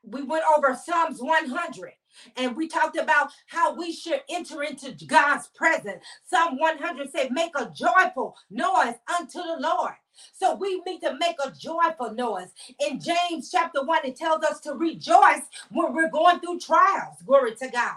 we 0.03 0.23
went 0.23 0.43
over 0.55 0.75
Psalms 0.75 1.21
100 1.21 1.93
and 2.37 2.55
we 2.55 2.67
talked 2.67 2.97
about 2.97 3.31
how 3.47 3.73
we 3.73 3.91
should 3.93 4.21
enter 4.29 4.63
into 4.63 4.93
God's 5.05 5.47
presence. 5.49 6.03
Psalm 6.25 6.57
100 6.59 7.11
said, 7.11 7.31
Make 7.31 7.53
a 7.57 7.71
joyful 7.75 8.35
noise 8.49 8.95
unto 9.19 9.39
the 9.39 9.57
Lord. 9.59 9.93
So 10.33 10.55
we 10.55 10.81
need 10.85 10.99
to 11.01 11.17
make 11.19 11.37
a 11.43 11.51
joyful 11.51 12.13
noise. 12.13 12.49
In 12.79 12.99
James 12.99 13.49
chapter 13.51 13.83
1, 13.83 14.05
it 14.05 14.17
tells 14.17 14.43
us 14.43 14.59
to 14.61 14.73
rejoice 14.73 15.41
when 15.71 15.93
we're 15.93 16.11
going 16.11 16.39
through 16.39 16.59
trials. 16.59 17.17
Glory 17.25 17.55
to 17.55 17.69
God. 17.69 17.95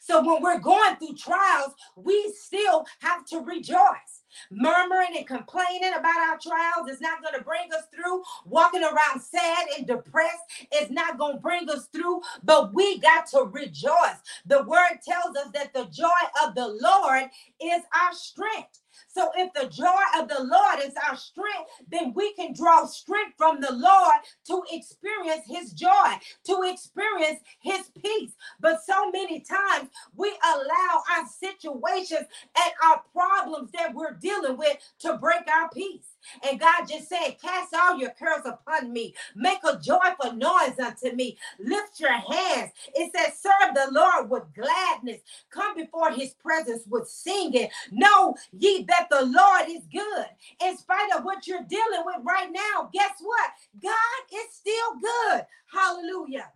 So 0.00 0.22
when 0.24 0.42
we're 0.42 0.60
going 0.60 0.96
through 0.96 1.16
trials, 1.16 1.74
we 1.96 2.34
still 2.36 2.86
have 3.00 3.24
to 3.26 3.40
rejoice. 3.40 4.17
Murmuring 4.50 5.16
and 5.16 5.26
complaining 5.26 5.92
about 5.94 6.16
our 6.16 6.38
trials 6.38 6.88
is 6.90 7.00
not 7.00 7.22
going 7.22 7.34
to 7.34 7.44
bring 7.44 7.72
us 7.76 7.84
through. 7.94 8.22
Walking 8.46 8.82
around 8.82 9.20
sad 9.20 9.66
and 9.76 9.86
depressed 9.86 10.42
is 10.74 10.90
not 10.90 11.18
going 11.18 11.36
to 11.36 11.40
bring 11.40 11.68
us 11.70 11.86
through, 11.92 12.20
but 12.44 12.74
we 12.74 12.98
got 13.00 13.26
to 13.28 13.44
rejoice. 13.44 14.20
The 14.46 14.62
word 14.64 15.00
tells 15.06 15.36
us 15.36 15.50
that 15.54 15.74
the 15.74 15.86
joy 15.86 16.08
of 16.44 16.54
the 16.54 16.68
Lord 16.68 17.24
is 17.62 17.82
our 17.94 18.12
strength. 18.12 18.80
So 19.06 19.30
if 19.36 19.52
the 19.52 19.68
joy 19.68 20.20
of 20.20 20.28
the 20.28 20.42
Lord 20.42 20.80
is 20.84 20.94
our 21.08 21.16
strength, 21.16 21.70
then 21.90 22.12
we 22.14 22.32
can 22.34 22.52
draw 22.52 22.86
strength 22.86 23.34
from 23.36 23.60
the 23.60 23.72
Lord 23.72 24.16
to 24.46 24.62
experience 24.70 25.42
his 25.46 25.72
joy, 25.72 26.14
to 26.44 26.62
experience 26.64 27.40
his 27.60 27.90
peace. 28.02 28.32
But 28.60 28.84
so 28.84 29.10
many 29.10 29.40
times 29.40 29.90
we 30.14 30.32
allow 30.44 31.02
our 31.16 31.26
situations 31.26 32.26
and 32.56 32.72
our 32.84 33.02
problems 33.12 33.70
that 33.72 33.94
we're 33.94 34.14
dealing 34.14 34.56
with 34.56 34.76
to 35.00 35.16
break 35.18 35.48
our 35.48 35.68
peace. 35.70 36.17
And 36.48 36.60
God 36.60 36.86
just 36.88 37.08
said, 37.08 37.36
Cast 37.40 37.74
all 37.74 37.98
your 37.98 38.10
cares 38.10 38.46
upon 38.46 38.92
me. 38.92 39.14
Make 39.36 39.60
a 39.64 39.78
joyful 39.78 40.32
noise 40.34 40.78
unto 40.78 41.14
me. 41.14 41.38
Lift 41.58 42.00
your 42.00 42.12
hands. 42.12 42.72
It 42.94 43.12
says, 43.16 43.38
Serve 43.38 43.74
the 43.74 43.88
Lord 43.92 44.30
with 44.30 44.44
gladness. 44.54 45.20
Come 45.50 45.76
before 45.76 46.12
his 46.12 46.34
presence 46.34 46.84
with 46.88 47.08
singing. 47.08 47.68
Know 47.92 48.34
ye 48.52 48.84
that 48.84 49.08
the 49.10 49.26
Lord 49.26 49.68
is 49.68 49.84
good. 49.92 50.26
In 50.64 50.76
spite 50.76 51.14
of 51.16 51.24
what 51.24 51.46
you're 51.46 51.64
dealing 51.68 52.02
with 52.04 52.18
right 52.24 52.50
now, 52.52 52.90
guess 52.92 53.12
what? 53.20 53.50
God 53.82 54.34
is 54.34 54.54
still 54.54 55.00
good. 55.00 55.46
Hallelujah. 55.72 56.50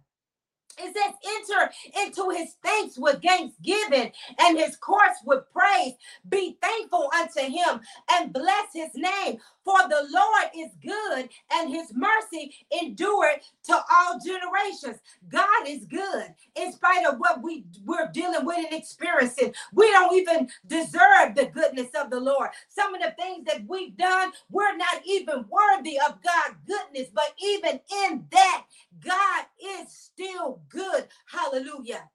It 0.79 0.97
says, 0.97 1.15
enter 1.59 1.73
into 2.05 2.31
his 2.31 2.55
thanks 2.63 2.99
with 2.99 3.23
thanksgiving 3.23 4.13
and 4.39 4.59
his 4.59 4.77
courts 4.77 5.21
with 5.25 5.45
praise. 5.53 5.95
Be 6.29 6.59
thankful 6.63 7.11
unto 7.19 7.41
him 7.41 7.81
and 8.13 8.33
bless 8.33 8.73
his 8.75 8.91
name. 8.95 9.39
For 9.65 9.79
the 9.89 10.07
Lord 10.11 10.51
is 10.57 10.73
good 10.83 11.29
and 11.53 11.71
his 11.71 11.93
mercy 11.95 12.55
endured 12.83 13.41
to 13.65 13.75
all 13.75 14.19
generations. 14.25 15.01
God 15.29 15.69
is 15.69 15.85
good 15.87 16.35
in 16.57 16.73
spite 16.73 17.07
of 17.07 17.19
what 17.19 17.43
we, 17.43 17.65
we're 17.85 18.11
dealing 18.13 18.45
with 18.45 18.59
and 18.59 18.73
experiencing. 18.73 19.55
We 19.73 19.91
don't 19.91 20.15
even 20.17 20.49
deserve 20.67 21.35
the 21.37 21.51
goodness 21.53 21.89
of 22.01 22.11
the 22.11 22.21
Lord. 22.21 22.51
Some 22.69 22.95
of 22.95 23.03
the 23.03 23.13
things 23.19 23.47
that 23.47 23.63
we've 23.69 23.97
done, 23.97 24.33
we're 24.51 24.77
not 24.77 25.03
even 25.07 25.45
worthy 25.49 25.99
of 26.01 26.19
God's 26.23 26.57
goodness. 26.67 27.09
But 27.15 27.35
even 27.43 27.81
in 28.07 28.27
that, 28.33 28.65
God 29.05 29.47
is 29.63 29.93
still 29.93 30.63
good. 30.71 31.09
Hallelujah. 31.27 32.09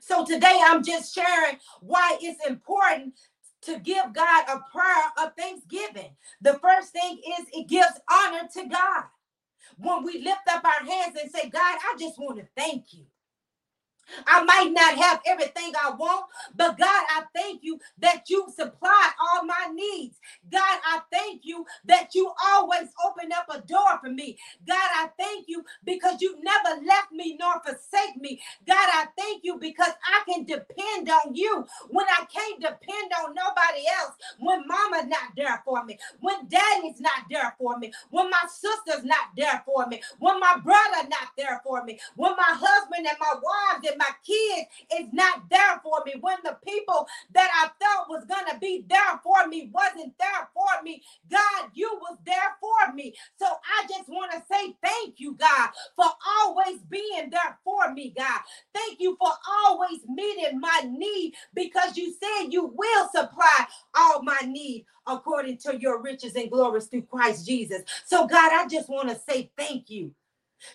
So 0.00 0.24
today 0.24 0.60
I'm 0.64 0.84
just 0.84 1.14
sharing 1.14 1.58
why 1.80 2.18
it's 2.20 2.44
important 2.46 3.18
to 3.62 3.78
give 3.80 4.12
God 4.14 4.44
a 4.48 4.60
prayer 4.72 5.12
of 5.26 5.34
thanksgiving. 5.36 6.16
The 6.42 6.58
first 6.60 6.92
thing 6.92 7.18
is 7.40 7.46
it 7.52 7.68
gives 7.68 8.00
honor 8.10 8.48
to 8.54 8.66
God. 8.68 9.04
When 9.78 10.04
we 10.04 10.22
lift 10.22 10.42
up 10.50 10.64
our 10.64 10.86
hands 10.86 11.16
and 11.20 11.30
say, 11.30 11.50
God, 11.50 11.78
I 11.82 11.96
just 11.98 12.18
want 12.18 12.38
to 12.38 12.46
thank 12.56 12.92
you. 12.92 13.06
I 14.26 14.44
might 14.44 14.72
not 14.72 14.96
have 14.96 15.20
everything 15.26 15.72
I 15.82 15.90
want, 15.92 16.26
but 16.56 16.78
God, 16.78 17.04
I 17.10 17.24
thank 17.34 17.62
you 17.64 17.80
that 18.00 18.30
you 18.30 18.46
supply 18.54 19.10
all 19.20 19.44
my 19.44 19.68
needs. 19.74 20.18
God, 20.52 20.80
I 20.86 21.00
thank 21.12 21.42
you 21.44 21.66
that 21.86 22.14
you 22.14 22.32
always 22.46 22.88
open 23.06 23.30
up 23.32 23.46
a 23.50 23.60
door 23.66 23.98
for 24.02 24.10
me. 24.10 24.38
God, 24.66 24.76
I 24.78 25.08
thank 25.18 25.46
you 25.48 25.64
because 25.84 26.20
you 26.22 26.36
never 26.42 26.82
left 26.86 27.12
me 27.12 27.36
nor 27.40 27.60
forsake 27.62 28.16
me. 28.18 28.40
God, 28.66 28.76
I 28.92 29.06
thank 29.18 29.44
you 29.44 29.58
because 29.58 29.92
I 30.04 30.22
can 30.32 30.44
depend 30.44 31.10
on 31.10 31.34
you 31.34 31.66
when 31.90 32.06
I 32.08 32.24
can't 32.26 32.60
depend 32.60 33.12
on 33.24 33.34
nobody 33.34 33.86
else. 34.00 34.14
When 34.38 34.64
mama's 34.66 35.08
not 35.08 35.32
there 35.36 35.62
for 35.64 35.84
me, 35.84 35.98
when 36.20 36.48
daddy's 36.48 37.00
not 37.00 37.24
there 37.30 37.54
for 37.58 37.78
me, 37.78 37.92
when 38.10 38.30
my 38.30 38.42
sister's 38.48 39.04
not 39.04 39.30
there 39.36 39.62
for 39.66 39.86
me, 39.86 40.02
when 40.18 40.40
my 40.40 40.58
brother 40.64 41.08
not 41.08 41.30
there 41.36 41.60
for 41.64 41.84
me, 41.84 42.00
when 42.16 42.32
my 42.36 42.56
husband 42.58 43.06
and 43.06 43.18
my 43.20 43.34
wives 43.34 43.86
my 43.98 44.10
kids 44.26 44.68
is 45.00 45.08
not 45.12 45.42
there 45.50 45.80
for 45.82 46.02
me, 46.06 46.14
when 46.20 46.36
the 46.44 46.58
people 46.66 47.06
that 47.34 47.50
I 47.54 47.68
thought 47.82 48.08
was 48.08 48.24
going 48.26 48.46
to 48.52 48.58
be 48.58 48.84
there 48.88 49.20
for 49.22 49.46
me 49.48 49.70
wasn't 49.72 50.14
there 50.18 50.48
for 50.54 50.82
me, 50.82 51.02
God, 51.30 51.70
you 51.74 51.90
was 52.00 52.18
there 52.26 52.56
for 52.60 52.94
me. 52.94 53.14
So 53.38 53.46
I 53.46 53.86
just 53.88 54.08
want 54.08 54.32
to 54.32 54.42
say 54.50 54.76
thank 54.82 55.20
you, 55.20 55.34
God, 55.34 55.70
for 55.96 56.06
always 56.40 56.80
being 56.90 57.30
there 57.30 57.58
for 57.64 57.92
me, 57.92 58.14
God. 58.16 58.40
Thank 58.74 59.00
you 59.00 59.16
for 59.20 59.30
always 59.66 60.00
meeting 60.08 60.60
my 60.60 60.82
need 60.88 61.34
because 61.54 61.96
you 61.96 62.14
said 62.14 62.52
you 62.52 62.66
will 62.74 63.08
supply 63.14 63.66
all 63.96 64.22
my 64.22 64.40
need 64.46 64.86
according 65.06 65.58
to 65.58 65.78
your 65.80 66.02
riches 66.02 66.34
and 66.36 66.50
glories 66.50 66.86
through 66.86 67.02
Christ 67.02 67.46
Jesus. 67.46 67.82
So, 68.06 68.26
God, 68.26 68.52
I 68.52 68.68
just 68.68 68.88
want 68.88 69.08
to 69.10 69.20
say 69.28 69.50
thank 69.56 69.90
you. 69.90 70.12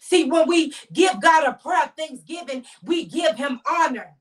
See, 0.02 0.26
when 0.30 0.48
we 0.48 0.74
give 0.94 1.22
God 1.22 1.48
a 1.48 1.54
prayer 1.54 1.86
of 1.86 1.96
thanksgiving, 1.98 2.66
we 2.84 3.06
give 3.06 3.38
him 3.38 3.62
honor. 3.70 4.16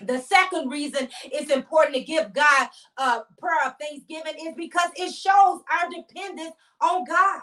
The 0.00 0.20
second 0.20 0.70
reason 0.70 1.08
it's 1.24 1.50
important 1.50 1.96
to 1.96 2.02
give 2.02 2.32
God 2.34 2.68
a 2.98 3.22
prayer 3.38 3.66
of 3.66 3.74
thanksgiving 3.80 4.34
is 4.46 4.54
because 4.56 4.90
it 4.96 5.12
shows 5.14 5.62
our 5.72 5.90
dependence 5.90 6.54
on 6.82 7.04
God. 7.04 7.42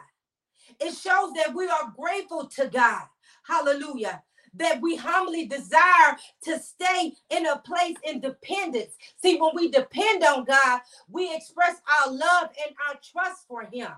It 0.79 0.93
shows 0.95 1.33
that 1.35 1.53
we 1.55 1.67
are 1.67 1.93
grateful 1.97 2.47
to 2.57 2.67
God. 2.67 3.03
Hallelujah. 3.47 4.23
That 4.55 4.81
we 4.81 4.95
humbly 4.95 5.47
desire 5.47 6.17
to 6.45 6.59
stay 6.59 7.13
in 7.29 7.45
a 7.45 7.59
place 7.59 7.97
in 8.05 8.21
dependence. 8.21 8.93
See, 9.21 9.37
when 9.37 9.51
we 9.55 9.69
depend 9.69 10.23
on 10.23 10.45
God, 10.45 10.81
we 11.09 11.33
express 11.35 11.75
our 12.01 12.11
love 12.11 12.49
and 12.65 12.75
our 12.89 12.95
trust 13.03 13.47
for 13.47 13.63
Him. 13.65 13.91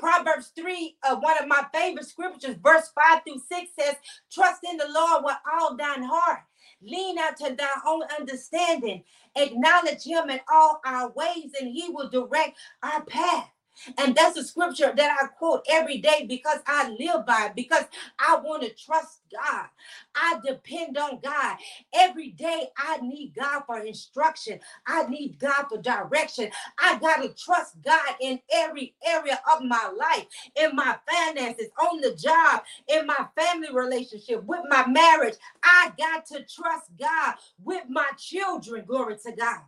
Proverbs 0.00 0.52
3, 0.58 0.96
uh, 1.04 1.16
one 1.18 1.38
of 1.38 1.48
my 1.48 1.66
favorite 1.74 2.06
scriptures, 2.06 2.56
verse 2.62 2.90
5 2.94 3.22
through 3.24 3.42
6 3.48 3.72
says, 3.78 3.96
Trust 4.32 4.62
in 4.70 4.78
the 4.78 4.88
Lord 4.90 5.24
with 5.24 5.36
all 5.54 5.76
thine 5.76 6.04
heart. 6.04 6.40
Lean 6.82 7.18
out 7.18 7.38
to 7.38 7.54
thy 7.56 7.70
own 7.86 8.04
understanding. 8.18 9.04
Acknowledge 9.36 10.04
him 10.04 10.30
in 10.30 10.40
all 10.52 10.80
our 10.86 11.12
ways, 11.12 11.52
and 11.60 11.70
he 11.70 11.88
will 11.90 12.10
direct 12.10 12.58
our 12.82 13.04
path. 13.04 13.50
And 13.98 14.14
that's 14.14 14.38
a 14.38 14.44
scripture 14.44 14.92
that 14.96 15.18
I 15.22 15.26
quote 15.28 15.64
every 15.70 15.98
day 15.98 16.26
because 16.28 16.60
I 16.66 16.90
live 16.90 17.26
by 17.26 17.46
it, 17.48 17.56
because 17.56 17.84
I 18.18 18.36
want 18.42 18.62
to 18.64 18.70
trust 18.70 19.20
God. 19.32 19.66
I 20.14 20.40
depend 20.46 20.98
on 20.98 21.20
God. 21.22 21.56
Every 21.94 22.30
day 22.30 22.68
I 22.78 22.98
need 22.98 23.34
God 23.36 23.62
for 23.66 23.80
instruction. 23.80 24.60
I 24.86 25.06
need 25.08 25.38
God 25.38 25.66
for 25.70 25.78
direction. 25.80 26.50
I 26.78 26.98
got 26.98 27.22
to 27.22 27.30
trust 27.34 27.82
God 27.84 28.16
in 28.20 28.40
every 28.52 28.94
area 29.06 29.40
of 29.54 29.62
my 29.64 29.92
life, 29.98 30.26
in 30.56 30.76
my 30.76 30.96
finances, 31.10 31.68
on 31.80 32.00
the 32.00 32.14
job, 32.14 32.62
in 32.88 33.06
my 33.06 33.28
family 33.38 33.68
relationship, 33.72 34.44
with 34.44 34.60
my 34.68 34.86
marriage. 34.88 35.34
I 35.64 35.92
got 35.98 36.26
to 36.26 36.44
trust 36.44 36.90
God 36.98 37.34
with 37.62 37.84
my 37.88 38.08
children. 38.18 38.84
Glory 38.86 39.16
to 39.24 39.32
God. 39.32 39.60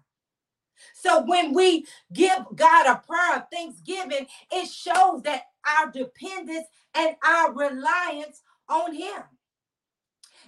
So 0.94 1.24
when 1.24 1.54
we 1.54 1.86
give 2.12 2.38
God 2.54 2.86
a 2.86 3.02
prayer 3.06 3.36
of 3.38 3.44
thanksgiving, 3.52 4.26
it 4.52 4.68
shows 4.70 5.22
that 5.24 5.44
our 5.66 5.90
dependence 5.92 6.66
and 6.94 7.16
our 7.24 7.52
reliance 7.54 8.42
on 8.68 8.94
Him. 8.94 9.22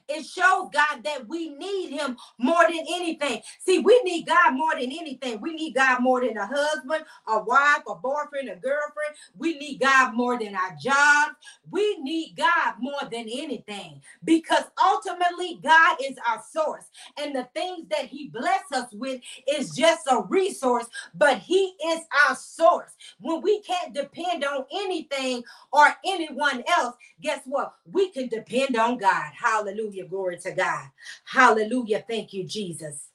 It 0.08 0.24
shows 0.26 0.70
God 0.72 1.04
that 1.04 1.28
we 1.28 1.50
need 1.50 1.90
Him 1.90 2.16
more 2.38 2.64
than 2.64 2.84
anything. 2.88 3.42
See, 3.60 3.78
we 3.80 4.00
need 4.04 4.26
God 4.26 4.54
more 4.54 4.74
than 4.74 4.92
anything. 4.92 5.40
We 5.40 5.54
need 5.54 5.74
God 5.74 6.00
more 6.02 6.20
than 6.20 6.36
a 6.36 6.46
husband, 6.46 7.04
a 7.28 7.42
wife, 7.42 7.82
a 7.88 7.94
boyfriend, 7.94 8.48
a 8.50 8.56
girlfriend. 8.56 9.16
We 9.38 9.58
need 9.58 9.78
God 9.80 10.14
more 10.14 10.38
than 10.38 10.54
our 10.54 10.76
job. 10.80 11.32
We 11.70 11.98
need 12.00 12.34
God 12.36 12.74
more 12.78 13.00
than 13.10 13.28
anything 13.30 14.02
because 14.24 14.64
ultimately 14.82 15.60
God 15.62 15.98
is 16.02 16.16
our 16.28 16.42
source. 16.52 16.84
And 17.18 17.34
the 17.34 17.48
things 17.54 17.88
that 17.90 18.06
He 18.06 18.28
bless 18.28 18.70
us 18.72 18.88
with 18.92 19.20
is 19.48 19.70
just 19.70 20.06
a 20.10 20.22
resource, 20.22 20.86
but 21.14 21.38
He 21.38 21.74
is 21.86 22.00
our 22.28 22.36
source. 22.36 22.92
When 23.20 23.42
we 23.42 23.60
can't 23.62 23.94
depend 23.94 24.44
on 24.44 24.64
anything 24.74 25.44
or 25.72 25.86
anyone 26.04 26.62
else, 26.68 26.96
guess 27.22 27.40
what? 27.46 27.74
We 27.90 28.10
can 28.10 28.28
depend 28.28 28.76
on 28.76 28.98
God. 28.98 29.32
Hallelujah. 29.34 29.93
Hallelujah. 29.94 30.08
Glory 30.10 30.38
to 30.40 30.52
God. 30.52 30.88
Hallelujah. 31.26 32.04
Thank 32.08 32.32
you, 32.34 32.44
Jesus. 32.44 33.08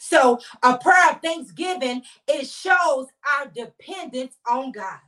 So, 0.00 0.40
a 0.62 0.78
prayer 0.78 1.12
of 1.12 1.22
thanksgiving, 1.22 2.02
it 2.28 2.46
shows 2.48 3.08
our 3.38 3.46
dependence 3.48 4.34
on 4.48 4.72
God. 4.72 5.00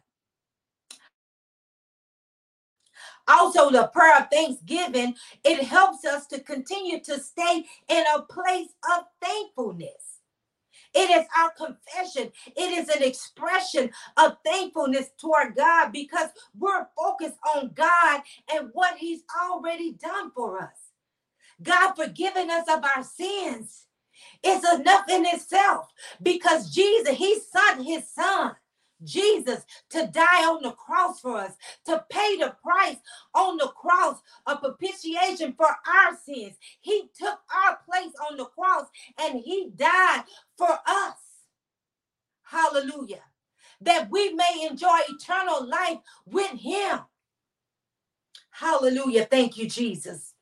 Also, 3.28 3.70
the 3.70 3.88
prayer 3.94 4.18
of 4.20 4.28
thanksgiving, 4.30 5.14
it 5.44 5.64
helps 5.64 6.04
us 6.04 6.26
to 6.28 6.40
continue 6.40 7.00
to 7.02 7.20
stay 7.20 7.64
in 7.88 8.04
a 8.16 8.22
place 8.22 8.70
of 8.98 9.04
thankfulness. 9.22 10.09
It 10.94 11.10
is 11.10 11.26
our 11.38 11.50
confession. 11.52 12.32
It 12.56 12.78
is 12.78 12.88
an 12.88 13.02
expression 13.02 13.90
of 14.16 14.36
thankfulness 14.44 15.10
toward 15.18 15.56
God 15.56 15.92
because 15.92 16.30
we're 16.58 16.86
focused 16.98 17.38
on 17.56 17.72
God 17.74 18.22
and 18.52 18.70
what 18.72 18.96
He's 18.98 19.22
already 19.42 19.92
done 19.92 20.32
for 20.32 20.60
us. 20.62 20.76
God 21.62 21.94
forgiving 21.94 22.50
us 22.50 22.66
of 22.68 22.84
our 22.84 23.04
sins 23.04 23.86
is 24.44 24.64
enough 24.74 25.08
in 25.10 25.26
itself 25.26 25.88
because 26.22 26.74
Jesus, 26.74 27.16
He 27.16 27.40
sent 27.40 27.86
His 27.86 28.08
Son. 28.08 28.56
Jesus 29.04 29.64
to 29.90 30.06
die 30.12 30.44
on 30.44 30.62
the 30.62 30.72
cross 30.72 31.20
for 31.20 31.36
us, 31.36 31.52
to 31.86 32.04
pay 32.10 32.36
the 32.36 32.54
price 32.62 32.96
on 33.34 33.56
the 33.56 33.68
cross 33.68 34.20
of 34.46 34.60
propitiation 34.60 35.54
for 35.54 35.66
our 35.66 36.16
sins. 36.24 36.56
He 36.80 37.10
took 37.18 37.38
our 37.66 37.78
place 37.88 38.12
on 38.30 38.36
the 38.36 38.46
cross 38.46 38.86
and 39.18 39.40
he 39.40 39.70
died 39.76 40.24
for 40.56 40.78
us. 40.86 41.16
Hallelujah. 42.42 43.22
That 43.80 44.10
we 44.10 44.32
may 44.34 44.66
enjoy 44.68 44.98
eternal 45.08 45.66
life 45.66 45.98
with 46.26 46.50
him. 46.50 47.00
Hallelujah. 48.50 49.24
Thank 49.24 49.56
you, 49.56 49.68
Jesus. 49.68 50.34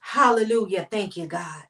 Hallelujah. 0.00 0.88
Thank 0.90 1.16
you, 1.16 1.26
God. 1.26 1.62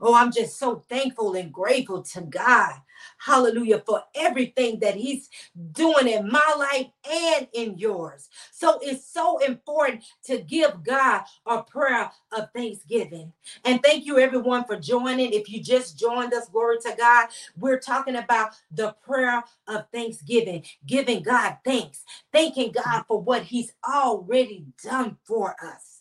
Oh, 0.00 0.14
I'm 0.14 0.32
just 0.32 0.58
so 0.58 0.84
thankful 0.88 1.34
and 1.34 1.52
grateful 1.52 2.02
to 2.02 2.20
God. 2.22 2.74
Hallelujah 3.18 3.82
for 3.86 4.02
everything 4.14 4.80
that 4.80 4.94
He's 4.94 5.28
doing 5.72 6.08
in 6.08 6.30
my 6.30 6.54
life 6.58 6.86
and 7.10 7.48
in 7.52 7.78
yours. 7.78 8.28
So 8.52 8.78
it's 8.82 9.06
so 9.06 9.38
important 9.38 10.04
to 10.24 10.40
give 10.40 10.82
God 10.82 11.22
a 11.46 11.62
prayer 11.62 12.10
of 12.32 12.48
thanksgiving. 12.54 13.32
And 13.64 13.82
thank 13.82 14.06
you, 14.06 14.18
everyone, 14.18 14.64
for 14.64 14.76
joining. 14.76 15.32
If 15.32 15.50
you 15.50 15.62
just 15.62 15.98
joined 15.98 16.32
us, 16.34 16.48
glory 16.48 16.78
to 16.82 16.94
God. 16.96 17.28
We're 17.58 17.80
talking 17.80 18.16
about 18.16 18.52
the 18.70 18.94
prayer 19.02 19.42
of 19.66 19.84
thanksgiving, 19.92 20.64
giving 20.86 21.22
God 21.22 21.58
thanks, 21.64 22.04
thanking 22.32 22.72
God 22.72 23.04
for 23.08 23.20
what 23.20 23.42
He's 23.42 23.72
already 23.88 24.66
done 24.82 25.18
for 25.24 25.56
us. 25.64 25.97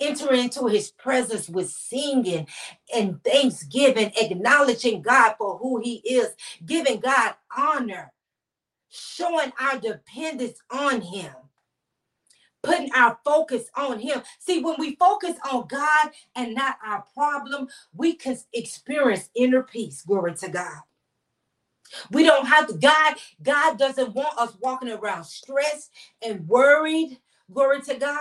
Enter 0.00 0.32
into 0.34 0.66
his 0.68 0.90
presence 0.90 1.48
with 1.48 1.70
singing 1.70 2.46
and 2.94 3.22
thanksgiving, 3.24 4.12
acknowledging 4.20 5.02
God 5.02 5.34
for 5.38 5.58
who 5.58 5.80
he 5.80 5.96
is, 5.96 6.30
giving 6.66 7.00
God 7.00 7.34
honor, 7.56 8.12
showing 8.90 9.52
our 9.60 9.78
dependence 9.78 10.58
on 10.70 11.00
him. 11.02 11.32
Putting 12.62 12.92
our 12.94 13.18
focus 13.24 13.64
on 13.76 14.00
Him. 14.00 14.22
See, 14.38 14.62
when 14.62 14.76
we 14.78 14.96
focus 14.96 15.36
on 15.50 15.66
God 15.68 16.10
and 16.36 16.54
not 16.54 16.76
our 16.84 17.04
problem, 17.14 17.68
we 17.94 18.14
can 18.14 18.36
experience 18.52 19.30
inner 19.34 19.62
peace. 19.62 20.02
Glory 20.02 20.34
to 20.36 20.50
God. 20.50 20.80
We 22.10 22.24
don't 22.24 22.46
have 22.46 22.68
to, 22.68 22.74
God, 22.74 23.16
God 23.42 23.78
doesn't 23.78 24.14
want 24.14 24.38
us 24.38 24.56
walking 24.60 24.90
around 24.90 25.24
stressed 25.24 25.90
and 26.22 26.48
worried. 26.48 27.18
Glory 27.52 27.82
to 27.82 27.94
God. 27.96 28.20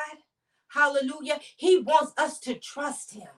Hallelujah. 0.70 1.40
He 1.58 1.80
wants 1.80 2.14
us 2.18 2.40
to 2.42 2.56
trust 2.56 3.14
him. 3.14 3.30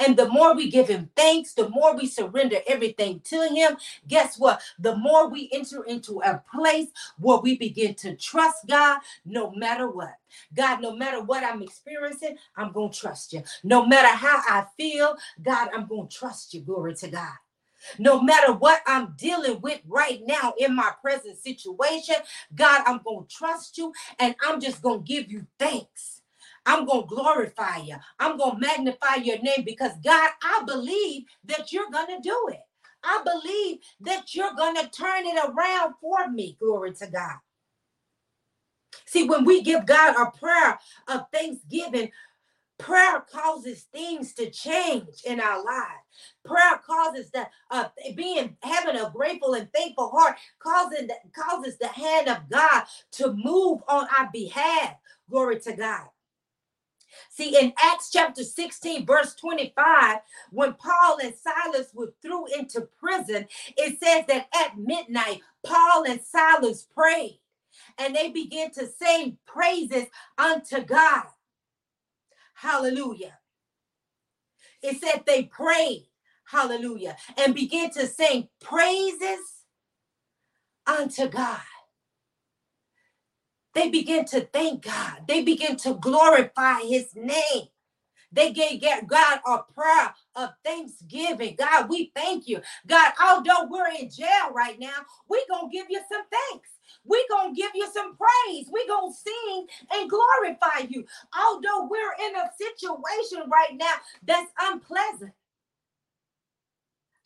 And 0.00 0.16
the 0.16 0.28
more 0.28 0.54
we 0.56 0.70
give 0.70 0.88
him 0.88 1.10
thanks, 1.16 1.54
the 1.54 1.70
more 1.70 1.96
we 1.96 2.06
surrender 2.06 2.58
everything 2.68 3.20
to 3.26 3.48
him. 3.48 3.78
Guess 4.08 4.38
what? 4.38 4.62
The 4.78 4.96
more 4.96 5.28
we 5.30 5.50
enter 5.52 5.84
into 5.84 6.20
a 6.22 6.42
place 6.54 6.88
where 7.18 7.38
we 7.38 7.58
begin 7.58 7.94
to 7.96 8.16
trust 8.16 8.66
God 8.68 9.00
no 9.26 9.52
matter 9.52 9.90
what. 9.90 10.14
God, 10.54 10.82
no 10.82 10.96
matter 10.96 11.22
what 11.22 11.44
I'm 11.44 11.62
experiencing, 11.62 12.38
I'm 12.56 12.72
going 12.72 12.92
to 12.92 12.98
trust 13.00 13.34
you. 13.34 13.44
No 13.64 13.86
matter 13.86 14.08
how 14.08 14.42
I 14.48 14.66
feel, 14.78 15.16
God, 15.42 15.70
I'm 15.74 15.86
going 15.88 16.08
to 16.08 16.16
trust 16.16 16.54
you. 16.54 16.62
Glory 16.62 16.94
to 16.96 17.08
God. 17.08 17.34
No 17.98 18.22
matter 18.22 18.52
what 18.52 18.82
I'm 18.86 19.14
dealing 19.18 19.60
with 19.62 19.80
right 19.88 20.20
now 20.26 20.54
in 20.58 20.76
my 20.76 20.92
present 21.02 21.38
situation, 21.38 22.16
God, 22.54 22.82
I'm 22.86 23.00
going 23.04 23.26
to 23.26 23.34
trust 23.36 23.78
you 23.78 23.92
and 24.18 24.36
I'm 24.42 24.60
just 24.60 24.82
going 24.82 25.04
to 25.04 25.06
give 25.06 25.30
you 25.32 25.46
thanks. 25.58 26.15
I'm 26.66 26.84
going 26.84 27.08
to 27.08 27.14
glorify 27.14 27.78
you. 27.78 27.96
I'm 28.18 28.36
going 28.36 28.60
to 28.60 28.66
magnify 28.66 29.16
your 29.22 29.38
name 29.38 29.64
because, 29.64 29.92
God, 30.04 30.30
I 30.42 30.64
believe 30.66 31.24
that 31.46 31.72
you're 31.72 31.90
going 31.90 32.08
to 32.08 32.20
do 32.22 32.48
it. 32.50 32.60
I 33.04 33.22
believe 33.24 33.78
that 34.00 34.34
you're 34.34 34.54
going 34.54 34.76
to 34.76 34.90
turn 34.90 35.26
it 35.26 35.38
around 35.48 35.94
for 36.00 36.28
me. 36.30 36.56
Glory 36.60 36.92
to 36.94 37.06
God. 37.06 37.36
See, 39.06 39.28
when 39.28 39.44
we 39.44 39.62
give 39.62 39.86
God 39.86 40.16
a 40.16 40.36
prayer 40.36 40.78
of 41.08 41.26
thanksgiving, 41.32 42.10
prayer 42.78 43.24
causes 43.32 43.86
things 43.92 44.34
to 44.34 44.50
change 44.50 45.22
in 45.24 45.40
our 45.40 45.64
lives. 45.64 46.04
Prayer 46.44 46.80
causes 46.86 47.30
that 47.30 47.50
uh, 47.70 47.88
being 48.16 48.56
having 48.62 48.96
a 48.96 49.10
grateful 49.14 49.54
and 49.54 49.72
thankful 49.72 50.10
heart 50.10 50.36
causes 50.58 51.08
causes 51.34 51.78
the 51.78 51.88
hand 51.88 52.28
of 52.28 52.38
God 52.50 52.84
to 53.12 53.32
move 53.34 53.82
on 53.88 54.06
our 54.18 54.30
behalf. 54.32 54.96
Glory 55.30 55.60
to 55.60 55.72
God. 55.74 56.08
See, 57.30 57.58
in 57.58 57.72
Acts 57.82 58.10
chapter 58.12 58.44
16, 58.44 59.06
verse 59.06 59.34
25, 59.36 60.18
when 60.50 60.74
Paul 60.74 61.18
and 61.22 61.34
Silas 61.34 61.92
were 61.94 62.14
threw 62.22 62.46
into 62.58 62.82
prison, 62.98 63.46
it 63.76 63.98
says 64.02 64.24
that 64.28 64.48
at 64.54 64.78
midnight, 64.78 65.40
Paul 65.64 66.04
and 66.08 66.20
Silas 66.22 66.86
prayed 66.94 67.40
and 67.98 68.14
they 68.14 68.30
began 68.30 68.70
to 68.72 68.86
sing 68.88 69.38
praises 69.46 70.06
unto 70.38 70.82
God. 70.82 71.24
Hallelujah. 72.54 73.38
It 74.82 75.00
said 75.00 75.24
they 75.26 75.44
prayed, 75.44 76.08
hallelujah, 76.46 77.16
and 77.38 77.54
began 77.54 77.90
to 77.92 78.06
sing 78.06 78.48
praises 78.60 79.40
unto 80.86 81.28
God. 81.28 81.60
They 83.76 83.90
begin 83.90 84.24
to 84.28 84.40
thank 84.40 84.84
God. 84.86 85.24
They 85.28 85.42
begin 85.42 85.76
to 85.76 85.96
glorify 85.96 86.80
his 86.80 87.14
name. 87.14 87.68
They 88.32 88.50
gave 88.54 88.80
God 89.06 89.40
a 89.46 89.58
prayer 89.70 90.14
of 90.34 90.54
thanksgiving. 90.64 91.56
God, 91.58 91.90
we 91.90 92.10
thank 92.16 92.48
you. 92.48 92.62
God, 92.86 93.12
although 93.22 93.68
we're 93.68 93.90
in 93.90 94.08
jail 94.08 94.50
right 94.54 94.78
now, 94.80 94.96
we're 95.28 95.46
going 95.50 95.70
to 95.70 95.76
give 95.76 95.88
you 95.90 96.00
some 96.10 96.22
thanks. 96.32 96.70
We're 97.04 97.28
going 97.28 97.54
to 97.54 97.60
give 97.60 97.72
you 97.74 97.86
some 97.92 98.16
praise. 98.16 98.66
We're 98.70 98.88
going 98.88 99.12
to 99.12 99.18
sing 99.18 99.66
and 99.92 100.08
glorify 100.08 100.88
you. 100.88 101.04
Although 101.38 101.86
we're 101.90 102.14
in 102.26 102.34
a 102.34 102.48
situation 102.56 103.50
right 103.50 103.76
now 103.76 103.94
that's 104.26 104.52
unpleasant. 104.58 105.34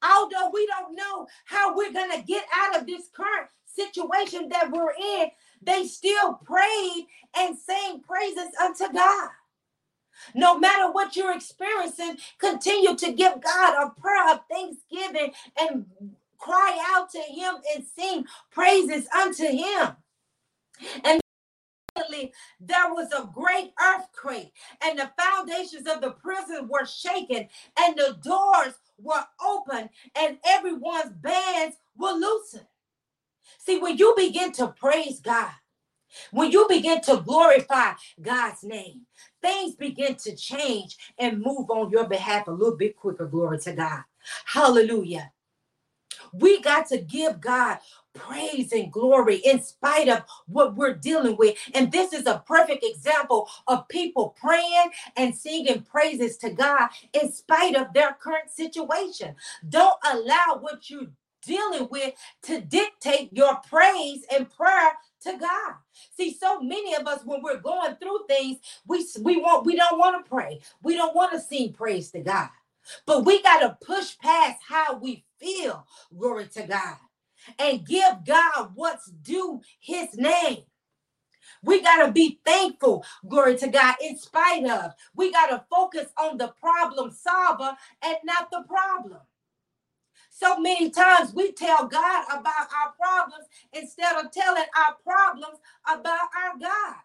Although 0.02 0.50
we 0.52 0.66
don't 0.66 0.96
know 0.96 1.28
how 1.44 1.76
we're 1.76 1.92
going 1.92 2.10
to 2.10 2.26
get 2.26 2.44
out 2.52 2.80
of 2.80 2.88
this 2.88 3.08
current 3.14 3.50
situation 3.66 4.48
that 4.48 4.70
we're 4.72 4.92
in, 4.92 5.30
they 5.62 5.86
still 5.86 6.34
prayed 6.34 7.06
and 7.36 7.58
sang 7.58 8.00
praises 8.00 8.50
unto 8.62 8.92
God. 8.92 9.30
No 10.34 10.58
matter 10.58 10.90
what 10.92 11.16
you're 11.16 11.34
experiencing, 11.34 12.16
continue 12.38 12.96
to 12.96 13.12
give 13.12 13.40
God 13.42 13.74
a 13.86 14.00
prayer 14.00 14.32
of 14.32 14.40
thanksgiving 14.50 15.32
and 15.58 15.86
cry 16.38 16.78
out 16.94 17.10
to 17.10 17.20
Him 17.20 17.56
and 17.74 17.84
sing 17.84 18.24
praises 18.50 19.06
unto 19.14 19.44
Him. 19.44 19.96
And 21.04 21.20
there 22.60 22.92
was 22.94 23.12
a 23.12 23.28
great 23.34 23.72
earthquake, 23.80 24.52
and 24.82 24.98
the 24.98 25.10
foundations 25.18 25.86
of 25.86 26.00
the 26.00 26.12
prison 26.12 26.68
were 26.68 26.86
shaken, 26.86 27.48
and 27.78 27.96
the 27.96 28.18
doors 28.22 28.74
were 28.98 29.24
open, 29.44 29.90
and 30.16 30.38
everyone's 30.46 31.12
bands 31.20 31.76
were 31.96 32.12
loosened. 32.12 32.66
See, 33.58 33.78
when 33.78 33.96
you 33.96 34.14
begin 34.16 34.52
to 34.52 34.68
praise 34.68 35.20
God, 35.20 35.50
when 36.32 36.50
you 36.50 36.66
begin 36.68 37.00
to 37.02 37.22
glorify 37.24 37.92
God's 38.20 38.62
name, 38.62 39.02
things 39.42 39.76
begin 39.76 40.16
to 40.16 40.34
change 40.34 40.96
and 41.18 41.40
move 41.40 41.70
on 41.70 41.90
your 41.90 42.08
behalf 42.08 42.48
a 42.48 42.52
little 42.52 42.76
bit 42.76 42.96
quicker. 42.96 43.26
Glory 43.26 43.58
to 43.60 43.72
God. 43.72 44.02
Hallelujah. 44.44 45.32
We 46.32 46.60
got 46.60 46.86
to 46.88 46.98
give 46.98 47.40
God 47.40 47.78
praise 48.12 48.72
and 48.72 48.92
glory 48.92 49.36
in 49.36 49.62
spite 49.62 50.08
of 50.08 50.24
what 50.46 50.76
we're 50.76 50.94
dealing 50.94 51.36
with. 51.36 51.56
And 51.74 51.90
this 51.90 52.12
is 52.12 52.26
a 52.26 52.42
perfect 52.46 52.84
example 52.84 53.48
of 53.66 53.88
people 53.88 54.36
praying 54.40 54.90
and 55.16 55.34
singing 55.34 55.82
praises 55.82 56.36
to 56.38 56.50
God 56.50 56.88
in 57.12 57.32
spite 57.32 57.76
of 57.76 57.92
their 57.92 58.16
current 58.20 58.50
situation. 58.50 59.34
Don't 59.68 59.98
allow 60.12 60.58
what 60.60 60.90
you're 60.90 61.08
dealing 61.46 61.88
with 61.90 62.14
to 62.44 62.60
dictate 62.62 63.32
your 63.32 63.56
praise 63.68 64.24
and 64.34 64.50
prayer 64.50 64.92
to 65.24 65.38
God. 65.38 65.74
See, 66.16 66.34
so 66.34 66.60
many 66.60 66.94
of 66.96 67.06
us, 67.06 67.22
when 67.24 67.42
we're 67.42 67.60
going 67.60 67.96
through 67.96 68.20
things, 68.28 68.58
we 68.86 69.06
we 69.22 69.38
want 69.38 69.66
we 69.66 69.76
don't 69.76 69.98
want 69.98 70.24
to 70.24 70.28
pray. 70.30 70.60
We 70.82 70.96
don't 70.96 71.16
want 71.16 71.32
to 71.32 71.40
sing 71.40 71.72
praise 71.74 72.10
to 72.12 72.20
God. 72.20 72.50
But 73.06 73.24
we 73.26 73.42
got 73.42 73.60
to 73.60 73.78
push 73.84 74.18
past 74.18 74.60
how 74.68 74.96
we 74.98 75.24
feel, 75.40 75.86
glory 76.16 76.48
to 76.54 76.64
God, 76.64 76.96
and 77.58 77.86
give 77.86 78.24
God 78.26 78.72
what's 78.74 79.06
due 79.10 79.62
his 79.80 80.14
name. 80.16 80.58
We 81.62 81.82
got 81.82 82.06
to 82.06 82.12
be 82.12 82.40
thankful, 82.46 83.04
glory 83.28 83.58
to 83.58 83.68
God, 83.68 83.96
in 84.02 84.18
spite 84.18 84.66
of. 84.66 84.92
We 85.16 85.32
got 85.32 85.48
to 85.48 85.64
focus 85.70 86.08
on 86.18 86.38
the 86.38 86.48
problem 86.60 87.12
solver 87.12 87.76
and 88.02 88.18
not 88.24 88.50
the 88.52 88.64
problem. 88.68 89.20
So 90.40 90.58
many 90.60 90.90
times 90.90 91.34
we 91.34 91.52
tell 91.52 91.88
God 91.88 92.26
about 92.30 92.68
our 92.72 92.92
problems 92.98 93.46
instead 93.74 94.16
of 94.24 94.32
telling 94.32 94.64
our 94.76 94.96
problems 95.04 95.58
about 95.86 96.28
our 96.36 96.58
God. 96.60 96.96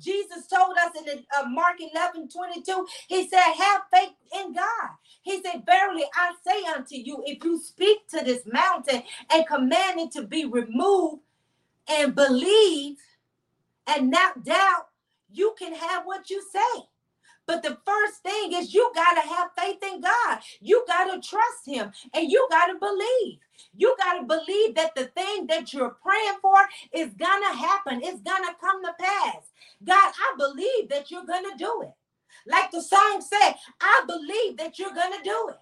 Jesus 0.00 0.46
told 0.48 0.76
us 0.78 0.92
in 0.98 1.06
the, 1.06 1.24
uh, 1.38 1.46
Mark 1.48 1.76
11 1.80 2.28
22, 2.28 2.86
he 3.08 3.28
said, 3.28 3.40
Have 3.42 3.82
faith 3.94 4.12
in 4.40 4.54
God. 4.54 4.90
He 5.22 5.42
said, 5.42 5.64
Verily 5.66 6.04
I 6.14 6.34
say 6.46 6.64
unto 6.74 6.96
you, 6.96 7.24
if 7.26 7.44
you 7.44 7.60
speak 7.60 8.08
to 8.10 8.24
this 8.24 8.42
mountain 8.52 9.04
and 9.32 9.48
command 9.48 10.00
it 10.00 10.12
to 10.12 10.24
be 10.24 10.46
removed 10.46 11.22
and 11.88 12.14
believe 12.14 12.96
and 13.88 14.10
not 14.10 14.44
doubt, 14.44 14.88
you 15.32 15.54
can 15.58 15.74
have 15.74 16.04
what 16.06 16.30
you 16.30 16.42
say. 16.52 16.82
But 17.46 17.62
the 17.62 17.78
first 17.84 18.22
thing 18.22 18.52
is 18.52 18.74
you 18.74 18.90
got 18.94 19.14
to 19.14 19.28
have 19.28 19.50
faith 19.58 19.82
in 19.82 20.00
God. 20.00 20.40
You 20.60 20.84
got 20.86 21.04
to 21.06 21.26
trust 21.26 21.66
Him 21.66 21.92
and 22.14 22.30
you 22.30 22.46
got 22.50 22.66
to 22.66 22.78
believe. 22.78 23.38
You 23.76 23.96
got 23.98 24.20
to 24.20 24.26
believe 24.26 24.74
that 24.76 24.94
the 24.94 25.06
thing 25.06 25.46
that 25.48 25.72
you're 25.72 25.96
praying 26.02 26.38
for 26.40 26.56
is 26.92 27.14
going 27.14 27.42
to 27.42 27.56
happen, 27.56 28.00
it's 28.02 28.22
going 28.22 28.44
to 28.44 28.56
come 28.60 28.82
to 28.84 28.92
pass. 28.98 29.50
God, 29.84 30.12
I 30.14 30.34
believe 30.38 30.88
that 30.90 31.10
you're 31.10 31.26
going 31.26 31.44
to 31.50 31.56
do 31.56 31.82
it. 31.82 31.92
Like 32.46 32.70
the 32.70 32.82
song 32.82 33.22
said, 33.22 33.54
I 33.80 34.04
believe 34.06 34.56
that 34.58 34.78
you're 34.78 34.94
going 34.94 35.12
to 35.12 35.22
do 35.24 35.50
it. 35.50 35.56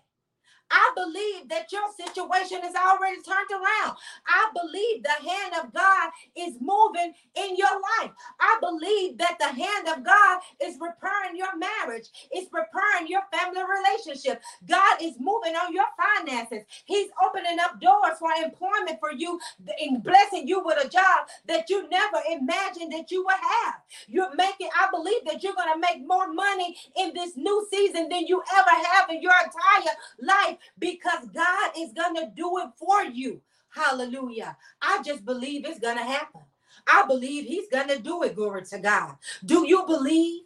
I 0.72 0.92
believe 0.96 1.50
that 1.50 1.72
your 1.72 1.88
situation 1.96 2.61
is 2.64 2.76
already 2.76 3.22
turned 3.22 3.52
around. 3.52 3.98
I 4.28 4.50
believe 4.54 5.04
the 5.04 5.30
hand 5.30 5.54
of 5.62 5.74
God 5.74 6.11
is 6.37 6.56
moving 6.61 7.14
in 7.37 7.56
your 7.56 7.76
life. 8.00 8.12
I 8.40 8.58
believe 8.61 9.18
that 9.18 9.38
the 9.40 9.48
hand 9.48 9.88
of 9.88 10.04
God 10.04 10.40
is 10.62 10.78
repairing 10.80 11.37
your 11.37 11.56
marriage, 11.58 12.08
it's 12.32 12.50
repairing 12.52 13.08
your 13.08 13.22
family 13.32 13.62
relationship. 13.62 14.42
God 14.68 15.02
is 15.02 15.16
moving 15.20 15.56
on 15.56 15.74
your 15.74 15.87
finances. 15.98 16.64
He's 16.87 17.11
opening 17.24 17.58
up 17.61 17.80
doors 17.80 18.18
for 18.18 18.30
employment 18.32 19.00
for 19.00 19.12
you 19.12 19.40
and 19.80 20.04
blessing 20.04 20.48
you 20.48 20.62
with 20.64 20.85
a 20.85 20.88
job 20.88 21.28
that 21.48 21.70
you 21.70 21.88
never 21.90 22.18
imagined 22.32 22.92
that 22.94 23.12
you 23.12 23.24
would 23.24 23.35
have. 23.64 23.76
You're 24.08 24.35
making, 24.37 24.70
I 24.78 24.88
believe 24.92 25.24
that 25.26 25.44
you're 25.44 25.54
going 25.54 25.74
to 25.74 25.80
make 25.80 26.06
more 26.06 26.32
money 26.32 26.76
in 26.98 27.12
this 27.14 27.37
new 27.37 27.66
season 27.70 28.08
than 28.11 28.26
you 28.28 28.42
ever 28.56 28.87
have 28.92 29.11
in 29.11 29.22
your 29.22 29.35
entire 29.44 29.94
life 30.20 30.58
because 30.79 31.27
God 31.35 31.72
is 31.79 31.92
going 31.92 32.16
to 32.16 32.31
do 32.35 32.59
it 32.59 32.68
for 32.77 33.05
you. 33.05 33.40
Hallelujah. 33.70 34.57
I 34.83 35.03
just 35.05 35.25
believe 35.25 35.64
it's 35.66 35.81
going 35.81 35.98
to 35.98 36.05
happen. 36.05 36.42
I 36.87 37.07
believe 37.07 37.46
he's 37.46 37.68
going 37.70 37.88
to 37.88 37.98
do 37.98 38.22
it. 38.25 38.35
Glory 38.37 38.64
to 38.66 38.79
God. 38.79 39.16
Do 39.44 39.66
you 39.66 39.87
believe? 39.87 40.42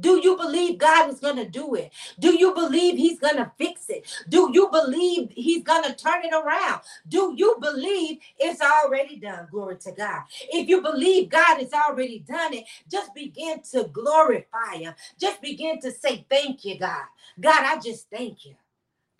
Do 0.00 0.20
you 0.22 0.36
believe 0.36 0.78
God 0.78 1.10
is 1.10 1.20
going 1.20 1.36
to 1.36 1.48
do 1.48 1.74
it? 1.76 1.92
Do 2.18 2.36
you 2.36 2.52
believe 2.54 2.96
He's 2.98 3.18
going 3.20 3.36
to 3.36 3.50
fix 3.58 3.88
it? 3.88 4.06
Do 4.28 4.50
you 4.52 4.68
believe 4.70 5.30
He's 5.32 5.62
going 5.62 5.84
to 5.84 5.94
turn 5.94 6.24
it 6.24 6.34
around? 6.34 6.80
Do 7.08 7.34
you 7.36 7.56
believe 7.60 8.18
it's 8.38 8.60
already 8.60 9.16
done? 9.18 9.48
Glory 9.50 9.76
to 9.78 9.92
God. 9.92 10.22
If 10.52 10.68
you 10.68 10.82
believe 10.82 11.30
God 11.30 11.58
has 11.58 11.72
already 11.72 12.20
done 12.20 12.54
it, 12.54 12.64
just 12.90 13.14
begin 13.14 13.62
to 13.72 13.84
glorify 13.92 14.76
Him. 14.78 14.94
Just 15.18 15.40
begin 15.40 15.80
to 15.80 15.92
say, 15.92 16.26
Thank 16.28 16.64
you, 16.64 16.78
God. 16.78 17.04
God, 17.40 17.64
I 17.64 17.80
just 17.80 18.10
thank 18.10 18.46
you. 18.46 18.54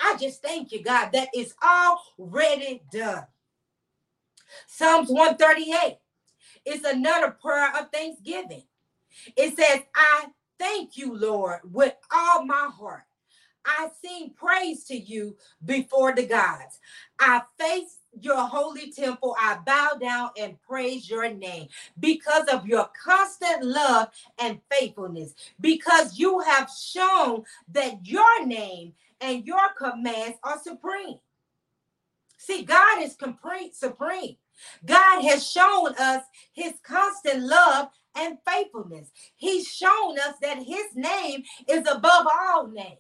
I 0.01 0.17
just 0.21 0.43
thank 0.43 0.73
you, 0.73 0.83
God, 0.83 1.11
that 1.13 1.29
is 1.35 1.55
already 1.63 2.83
done. 2.93 3.25
Psalms 4.67 5.09
138 5.09 5.99
is 6.65 6.85
another 6.85 7.31
prayer 7.31 7.71
of 7.79 7.91
thanksgiving. 7.91 8.65
It 9.37 9.57
says, 9.57 9.81
I 9.95 10.27
thank 10.59 10.97
you, 10.97 11.17
Lord, 11.17 11.61
with 11.73 11.95
all 12.13 12.45
my 12.45 12.71
heart. 12.73 13.05
I 13.65 13.89
sing 14.05 14.33
praise 14.37 14.85
to 14.85 14.97
you 14.97 15.37
before 15.65 16.15
the 16.15 16.27
gods. 16.27 16.79
I 17.19 17.43
face 17.59 17.99
your 18.21 18.47
holy 18.47 18.93
temple. 18.93 19.35
I 19.41 19.59
bow 19.65 19.93
down 20.01 20.31
and 20.39 20.61
praise 20.61 21.09
your 21.09 21.33
name 21.33 21.69
because 21.99 22.47
of 22.49 22.67
your 22.67 22.91
constant 23.03 23.65
love 23.65 24.09
and 24.39 24.61
faithfulness, 24.71 25.35
because 25.61 26.19
you 26.19 26.41
have 26.41 26.71
shown 26.71 27.45
that 27.73 28.07
your 28.07 28.47
name 28.47 28.93
and 29.25 29.47
your 29.47 29.73
commands 29.79 30.39
are 30.45 30.61
supreme. 30.63 31.19
See, 32.39 32.63
God 32.63 33.03
is 33.03 33.17
supreme. 33.73 34.37
God 34.85 35.23
has 35.23 35.49
shown 35.51 35.95
us 35.99 36.23
his 36.53 36.75
constant 36.85 37.43
love 37.43 37.89
and 38.17 38.39
faithfulness. 38.47 39.11
He's 39.37 39.67
shown 39.67 40.19
us 40.21 40.35
that 40.43 40.59
his 40.59 40.87
name 40.95 41.43
is 41.69 41.81
above 41.91 42.27
all 42.41 42.69
names. 42.69 42.99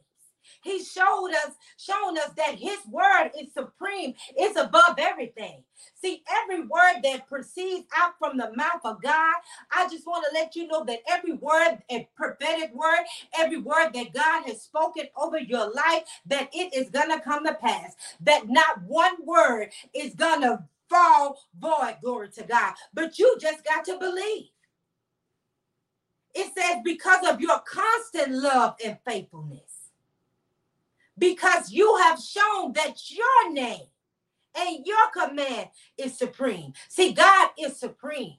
He 0.65 0.83
showed 0.85 1.31
us, 1.47 1.55
shown 1.79 2.19
us 2.19 2.31
that 2.37 2.57
his 2.57 2.79
word 2.91 3.31
is 3.41 3.53
supreme, 3.55 4.15
it's 4.37 4.59
above 4.59 4.97
everything. 4.99 5.63
See, 5.97 6.23
every 6.43 6.63
word 6.63 7.03
that 7.05 7.29
proceeds 7.29 7.87
out 7.97 8.15
from 8.19 8.39
the 8.39 8.53
mouth 8.57 8.81
of 8.85 9.03
God, 9.03 9.35
I 9.73 9.89
just 9.89 10.07
want 10.07 10.27
to 10.29 10.35
let 10.35 10.57
you 10.57 10.67
know 10.69 10.85
that 10.85 11.01
every 11.09 11.35
word, 11.35 11.79
a 11.91 12.09
prophetic 12.17 12.75
word, 12.75 13.05
every 13.39 13.59
word 13.61 13.93
that 13.95 14.15
God 14.15 14.45
has 14.47 14.63
spoken 14.63 15.07
over 15.17 15.39
your 15.39 15.73
life, 15.73 16.05
that 16.27 16.49
it 16.55 16.75
is 16.75 16.91
going 16.91 17.11
to 17.11 17.21
come 17.21 17.45
to 17.47 17.55
pass. 17.55 17.95
That 18.21 18.49
not 18.49 18.83
one 18.85 19.17
word 19.25 19.71
is 19.95 20.15
going 20.15 20.43
to 20.43 20.65
fall 20.91 21.39
void, 21.59 21.97
glory 22.03 22.31
to 22.31 22.45
God. 22.45 22.75
But 22.95 23.19
you 23.19 23.37
just 23.41 23.65
got 23.65 23.85
to 23.87 23.99
believe. 23.99 24.49
It 26.35 26.53
says, 26.57 26.79
because 26.85 27.27
of 27.29 27.41
your 27.41 27.61
constant 27.61 28.33
love 28.33 28.77
and 28.85 28.99
faithfulness 29.07 29.64
because 31.19 31.71
you 31.73 31.97
have 32.03 32.21
shown 32.21 32.73
that 32.75 32.97
your 33.11 33.53
name 33.53 33.87
and 34.57 34.87
your 34.87 35.09
command 35.29 35.69
is 35.99 36.19
supreme. 36.19 36.75
See, 36.89 37.13
God 37.13 37.51
is 37.59 37.79
supreme. 37.79 38.37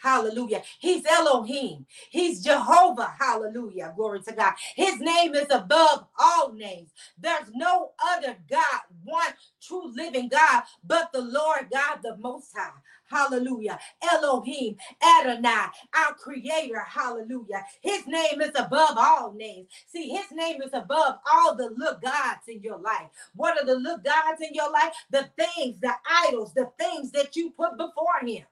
Hallelujah. 0.00 0.62
He's 0.80 1.04
Elohim. 1.06 1.86
He's 2.10 2.44
Jehovah. 2.44 3.14
Hallelujah. 3.18 3.92
Glory 3.96 4.20
to 4.22 4.32
God. 4.34 4.54
His 4.76 5.00
name 5.00 5.34
is 5.34 5.48
above 5.50 6.06
all 6.18 6.52
names. 6.52 6.90
There's 7.18 7.50
no 7.54 7.92
other 8.16 8.36
God, 8.50 8.82
one 9.04 9.32
true 9.62 9.92
living 9.94 10.28
God, 10.28 10.64
but 10.84 11.12
the 11.12 11.22
Lord 11.22 11.68
God, 11.72 12.00
the 12.02 12.16
Most 12.18 12.52
High. 12.56 12.70
Hallelujah. 13.10 13.78
Elohim, 14.12 14.76
Adonai, 15.02 15.66
our 15.96 16.14
creator. 16.18 16.80
Hallelujah. 16.80 17.64
His 17.80 18.06
name 18.06 18.40
is 18.40 18.52
above 18.56 18.96
all 18.96 19.32
names. 19.32 19.68
See, 19.86 20.10
his 20.10 20.26
name 20.32 20.62
is 20.62 20.72
above 20.74 21.16
all 21.32 21.54
the 21.56 21.70
look 21.76 22.02
gods 22.02 22.48
in 22.48 22.62
your 22.62 22.78
life. 22.78 23.08
What 23.34 23.60
are 23.60 23.66
the 23.66 23.76
look 23.76 24.04
gods 24.04 24.40
in 24.42 24.54
your 24.54 24.70
life? 24.72 24.94
The 25.10 25.28
things, 25.38 25.80
the 25.80 25.94
idols, 26.28 26.52
the 26.54 26.70
things 26.78 27.12
that 27.12 27.36
you 27.36 27.50
put 27.50 27.76
before 27.76 28.20
him. 28.26 28.44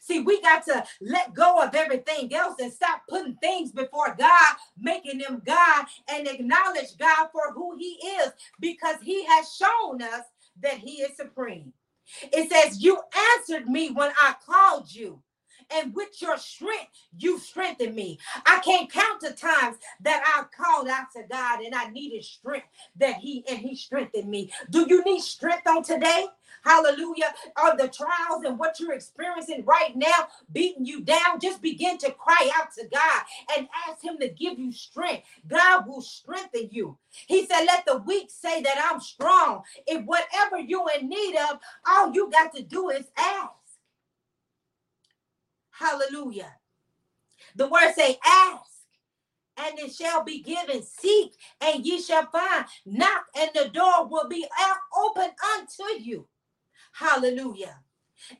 See, 0.00 0.20
we 0.20 0.40
got 0.42 0.64
to 0.66 0.84
let 1.00 1.34
go 1.34 1.62
of 1.62 1.74
everything 1.74 2.34
else 2.34 2.56
and 2.60 2.72
stop 2.72 3.02
putting 3.08 3.36
things 3.36 3.72
before 3.72 4.14
God, 4.18 4.56
making 4.78 5.18
them 5.18 5.42
God, 5.44 5.86
and 6.08 6.28
acknowledge 6.28 6.96
God 6.98 7.28
for 7.32 7.52
who 7.52 7.76
He 7.76 7.98
is 8.06 8.32
because 8.60 8.96
He 9.02 9.24
has 9.24 9.54
shown 9.54 10.02
us 10.02 10.24
that 10.62 10.78
He 10.78 11.02
is 11.02 11.16
supreme. 11.16 11.72
It 12.32 12.50
says, 12.50 12.82
You 12.82 12.98
answered 13.38 13.68
me 13.68 13.90
when 13.90 14.10
I 14.22 14.34
called 14.44 14.92
you. 14.92 15.22
And 15.74 15.94
with 15.94 16.20
your 16.20 16.36
strength, 16.36 16.90
you 17.16 17.38
strengthened 17.38 17.94
me. 17.94 18.18
I 18.44 18.60
can't 18.60 18.90
count 18.92 19.20
the 19.20 19.32
times 19.32 19.78
that 20.02 20.22
I 20.26 20.44
called 20.62 20.88
out 20.88 21.06
to 21.16 21.22
God 21.30 21.60
and 21.60 21.74
I 21.74 21.88
needed 21.88 22.24
strength 22.24 22.66
that 22.96 23.16
He 23.16 23.44
and 23.48 23.58
He 23.58 23.76
strengthened 23.76 24.28
me. 24.28 24.52
Do 24.70 24.86
you 24.88 25.02
need 25.04 25.20
strength 25.22 25.66
on 25.66 25.82
today? 25.82 26.26
Hallelujah. 26.64 27.34
Are 27.56 27.76
the 27.76 27.88
trials 27.88 28.44
and 28.44 28.58
what 28.58 28.80
you're 28.80 28.94
experiencing 28.94 29.64
right 29.66 29.96
now 29.96 30.28
beating 30.52 30.86
you 30.86 31.02
down? 31.02 31.40
Just 31.40 31.62
begin 31.62 31.98
to 31.98 32.12
cry 32.12 32.50
out 32.56 32.72
to 32.78 32.86
God 32.92 33.22
and 33.56 33.68
ask 33.88 34.02
Him 34.02 34.18
to 34.20 34.28
give 34.28 34.58
you 34.58 34.72
strength. 34.72 35.24
God 35.48 35.86
will 35.86 36.02
strengthen 36.02 36.68
you. 36.72 36.98
He 37.10 37.46
said, 37.46 37.64
Let 37.66 37.86
the 37.86 37.98
weak 37.98 38.30
say 38.30 38.62
that 38.62 38.90
I'm 38.92 39.00
strong. 39.00 39.62
If 39.86 40.04
whatever 40.04 40.58
you're 40.60 40.90
in 41.00 41.08
need 41.08 41.36
of, 41.36 41.58
all 41.88 42.12
you 42.14 42.30
got 42.30 42.54
to 42.56 42.62
do 42.62 42.90
is 42.90 43.06
ask. 43.16 43.50
Hallelujah. 45.72 46.54
The 47.56 47.68
word 47.68 47.92
say, 47.94 48.18
ask 48.24 48.72
and 49.58 49.78
it 49.80 49.94
shall 49.94 50.24
be 50.24 50.40
given. 50.42 50.82
Seek, 50.82 51.34
and 51.62 51.86
ye 51.86 52.02
shall 52.02 52.26
find. 52.28 52.66
Knock, 52.86 53.26
and 53.36 53.50
the 53.54 53.70
door 53.70 54.08
will 54.08 54.28
be 54.28 54.46
open 54.98 55.30
unto 55.56 56.02
you. 56.02 56.26
Hallelujah. 56.92 57.78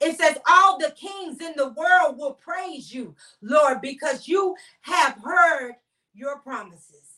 It 0.00 0.16
says, 0.18 0.38
All 0.48 0.78
the 0.78 0.92
kings 0.92 1.40
in 1.40 1.54
the 1.56 1.70
world 1.70 2.18
will 2.18 2.34
praise 2.34 2.92
you, 2.92 3.14
Lord, 3.40 3.80
because 3.80 4.28
you 4.28 4.54
have 4.82 5.18
heard 5.22 5.74
your 6.14 6.38
promises. 6.38 7.12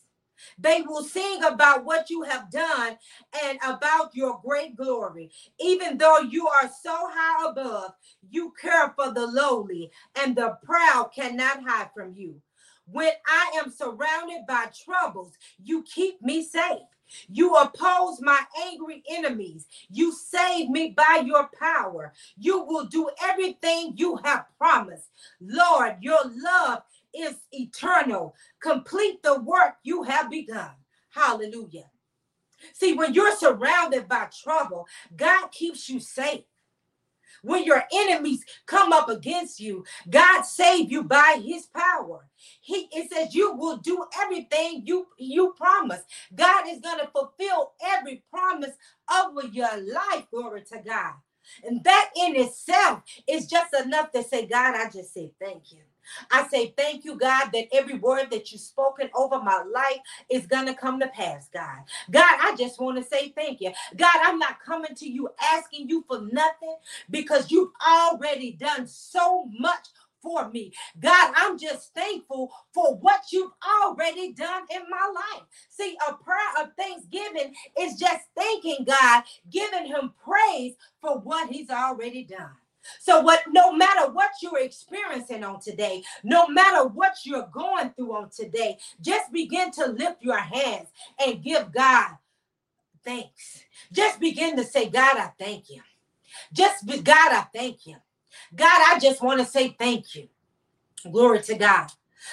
They 0.57 0.81
will 0.81 1.03
sing 1.03 1.43
about 1.43 1.85
what 1.85 2.09
you 2.09 2.23
have 2.23 2.51
done 2.51 2.97
and 3.43 3.57
about 3.63 4.15
your 4.15 4.39
great 4.43 4.75
glory. 4.75 5.31
Even 5.59 5.97
though 5.97 6.19
you 6.19 6.47
are 6.47 6.69
so 6.83 6.91
high 6.93 7.49
above, 7.49 7.91
you 8.29 8.53
care 8.59 8.93
for 8.95 9.13
the 9.13 9.25
lowly, 9.25 9.91
and 10.21 10.35
the 10.35 10.57
proud 10.63 11.11
cannot 11.15 11.63
hide 11.65 11.89
from 11.95 12.13
you. 12.15 12.41
When 12.87 13.11
I 13.25 13.59
am 13.63 13.71
surrounded 13.71 14.45
by 14.47 14.67
troubles, 14.85 15.33
you 15.63 15.83
keep 15.83 16.21
me 16.21 16.43
safe. 16.43 16.83
You 17.29 17.55
oppose 17.55 18.21
my 18.21 18.39
angry 18.67 19.03
enemies. 19.09 19.67
You 19.89 20.11
save 20.11 20.69
me 20.69 20.93
by 20.95 21.23
your 21.25 21.49
power. 21.59 22.13
You 22.37 22.63
will 22.63 22.85
do 22.85 23.09
everything 23.21 23.93
you 23.95 24.17
have 24.23 24.45
promised. 24.57 25.09
Lord, 25.41 25.97
your 26.01 26.19
love 26.25 26.83
is 27.13 27.35
eternal. 27.51 28.35
Complete 28.59 29.21
the 29.23 29.39
work 29.41 29.75
you 29.83 30.03
have 30.03 30.29
begun. 30.29 30.71
Hallelujah. 31.09 31.85
See, 32.73 32.93
when 32.93 33.13
you're 33.13 33.35
surrounded 33.35 34.07
by 34.07 34.27
trouble, 34.43 34.87
God 35.15 35.47
keeps 35.51 35.89
you 35.89 35.99
safe. 35.99 36.43
When 37.45 37.65
your 37.65 37.83
enemies 37.93 38.45
come 38.67 38.93
up 38.93 39.09
against 39.09 39.59
you, 39.61 39.85
God 40.09 40.43
save 40.43 40.91
you 40.91 41.03
by 41.03 41.41
his 41.45 41.67
power. 41.67 42.27
He 42.61 42.89
it 42.93 43.11
says 43.11 43.35
you 43.35 43.55
will 43.55 43.77
do 43.77 44.05
everything 44.21 44.83
you 44.85 45.07
you 45.19 45.55
promise. 45.57 46.03
God 46.35 46.67
is 46.69 46.81
going 46.81 46.99
to 46.99 47.07
fulfill 47.09 47.73
every 47.83 48.23
promise 48.31 48.75
over 49.13 49.47
your 49.47 49.77
life. 49.77 50.25
Glory 50.31 50.63
to 50.73 50.79
God. 50.85 51.13
And 51.65 51.83
that 51.85 52.11
in 52.17 52.35
itself 52.37 53.01
is 53.27 53.47
just 53.47 53.73
enough 53.75 54.11
to 54.13 54.23
say, 54.23 54.47
God, 54.47 54.75
I 54.75 54.89
just 54.89 55.13
say 55.13 55.33
thank 55.41 55.73
you. 55.73 55.94
I 56.31 56.47
say 56.49 56.73
thank 56.77 57.05
you, 57.05 57.17
God, 57.17 57.51
that 57.53 57.67
every 57.73 57.97
word 57.99 58.31
that 58.31 58.51
you've 58.51 58.61
spoken 58.61 59.09
over 59.15 59.41
my 59.41 59.63
life 59.73 59.99
is 60.29 60.47
going 60.47 60.67
to 60.67 60.75
come 60.75 60.99
to 60.99 61.07
pass, 61.07 61.49
God. 61.53 61.79
God, 62.11 62.37
I 62.41 62.55
just 62.57 62.79
want 62.81 62.97
to 62.97 63.03
say 63.03 63.29
thank 63.29 63.61
you. 63.61 63.71
God, 63.97 64.15
I'm 64.23 64.39
not 64.39 64.61
coming 64.65 64.95
to 64.95 65.09
you 65.09 65.29
asking 65.41 65.89
you 65.89 66.05
for 66.07 66.21
nothing 66.31 66.77
because 67.09 67.51
you've 67.51 67.71
already 67.87 68.53
done 68.53 68.87
so 68.87 69.49
much 69.59 69.87
for 70.21 70.49
me. 70.49 70.73
God, 70.99 71.33
I'm 71.37 71.57
just 71.59 71.93
thankful 71.93 72.51
for 72.73 72.95
what 72.97 73.21
you've 73.31 73.51
already 73.83 74.33
done 74.33 74.63
in 74.75 74.83
my 74.89 75.13
life. 75.15 75.43
See, 75.69 75.97
a 76.09 76.13
prayer 76.15 76.39
of 76.63 76.69
thanksgiving 76.77 77.53
is 77.79 77.95
just 77.99 78.25
thanking 78.35 78.85
God, 78.85 79.23
giving 79.51 79.85
him 79.87 80.13
praise 80.23 80.75
for 81.01 81.19
what 81.19 81.49
he's 81.49 81.69
already 81.69 82.23
done. 82.23 82.51
So 82.99 83.21
what 83.21 83.41
no 83.51 83.73
matter 83.73 84.11
what 84.11 84.31
you're 84.41 84.59
experiencing 84.59 85.43
on 85.43 85.59
today, 85.61 86.03
no 86.23 86.47
matter 86.47 86.87
what 86.87 87.17
you're 87.25 87.49
going 87.51 87.91
through 87.91 88.15
on 88.15 88.29
today, 88.29 88.77
just 89.01 89.31
begin 89.31 89.71
to 89.73 89.87
lift 89.87 90.23
your 90.23 90.39
hands 90.39 90.89
and 91.25 91.43
give 91.43 91.73
God 91.73 92.11
thanks. 93.05 93.63
Just 93.91 94.19
begin 94.19 94.57
to 94.57 94.63
say, 94.63 94.89
God, 94.89 95.17
I 95.17 95.31
thank 95.39 95.69
you. 95.69 95.81
Just 96.53 96.85
be, 96.85 96.99
God, 97.01 97.33
I 97.33 97.45
thank 97.53 97.87
you. 97.87 97.95
God, 98.55 98.95
I 98.95 98.99
just 98.99 99.21
want 99.23 99.39
to 99.39 99.45
say 99.45 99.75
thank 99.79 100.15
you. 100.15 100.29
Glory 101.11 101.41
to 101.43 101.55
God. 101.55 101.89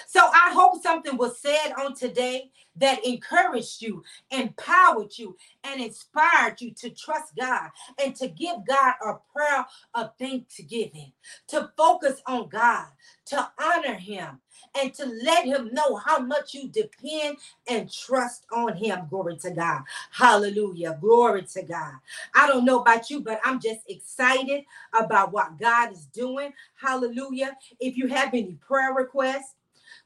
So 0.07 0.21
I 0.21 0.53
hope 0.55 0.83
something 0.83 1.17
was 1.17 1.39
said 1.41 1.73
on 1.79 1.95
today 1.95 2.51
that 2.77 3.05
encouraged 3.05 3.83
you, 3.83 4.03
empowered 4.31 5.17
you, 5.19 5.37
and 5.65 5.81
inspired 5.81 6.61
you 6.61 6.73
to 6.73 6.91
trust 6.91 7.37
God 7.39 7.71
and 8.03 8.15
to 8.17 8.29
give 8.29 8.67
God 8.67 8.95
a 9.05 9.15
prayer 9.35 9.67
of 9.95 10.11
thanksgiving, 10.19 11.13
to 11.49 11.71
focus 11.77 12.23
on 12.27 12.49
God, 12.49 12.87
to 13.27 13.51
honor 13.61 13.95
Him, 13.95 14.41
and 14.81 14.95
to 14.95 15.07
let 15.25 15.45
Him 15.45 15.71
know 15.73 15.97
how 15.97 16.19
much 16.21 16.55
you 16.55 16.69
depend 16.69 17.37
and 17.69 17.93
trust 17.93 18.47
on 18.53 18.77
Him. 18.77 19.07
Glory 19.11 19.37
to 19.39 19.51
God. 19.51 19.83
Hallelujah. 20.11 20.99
Glory 21.01 21.43
to 21.43 21.63
God. 21.63 21.95
I 22.35 22.47
don't 22.47 22.65
know 22.65 22.81
about 22.81 23.11
you, 23.11 23.21
but 23.21 23.41
I'm 23.45 23.61
just 23.61 23.81
excited 23.89 24.65
about 24.99 25.33
what 25.33 25.59
God 25.59 25.93
is 25.93 26.07
doing. 26.07 26.53
Hallelujah. 26.81 27.57
If 27.81 27.97
you 27.97 28.09
have 28.09 28.31
any 28.33 28.57
prayer 28.67 28.95
requests, 28.95 29.55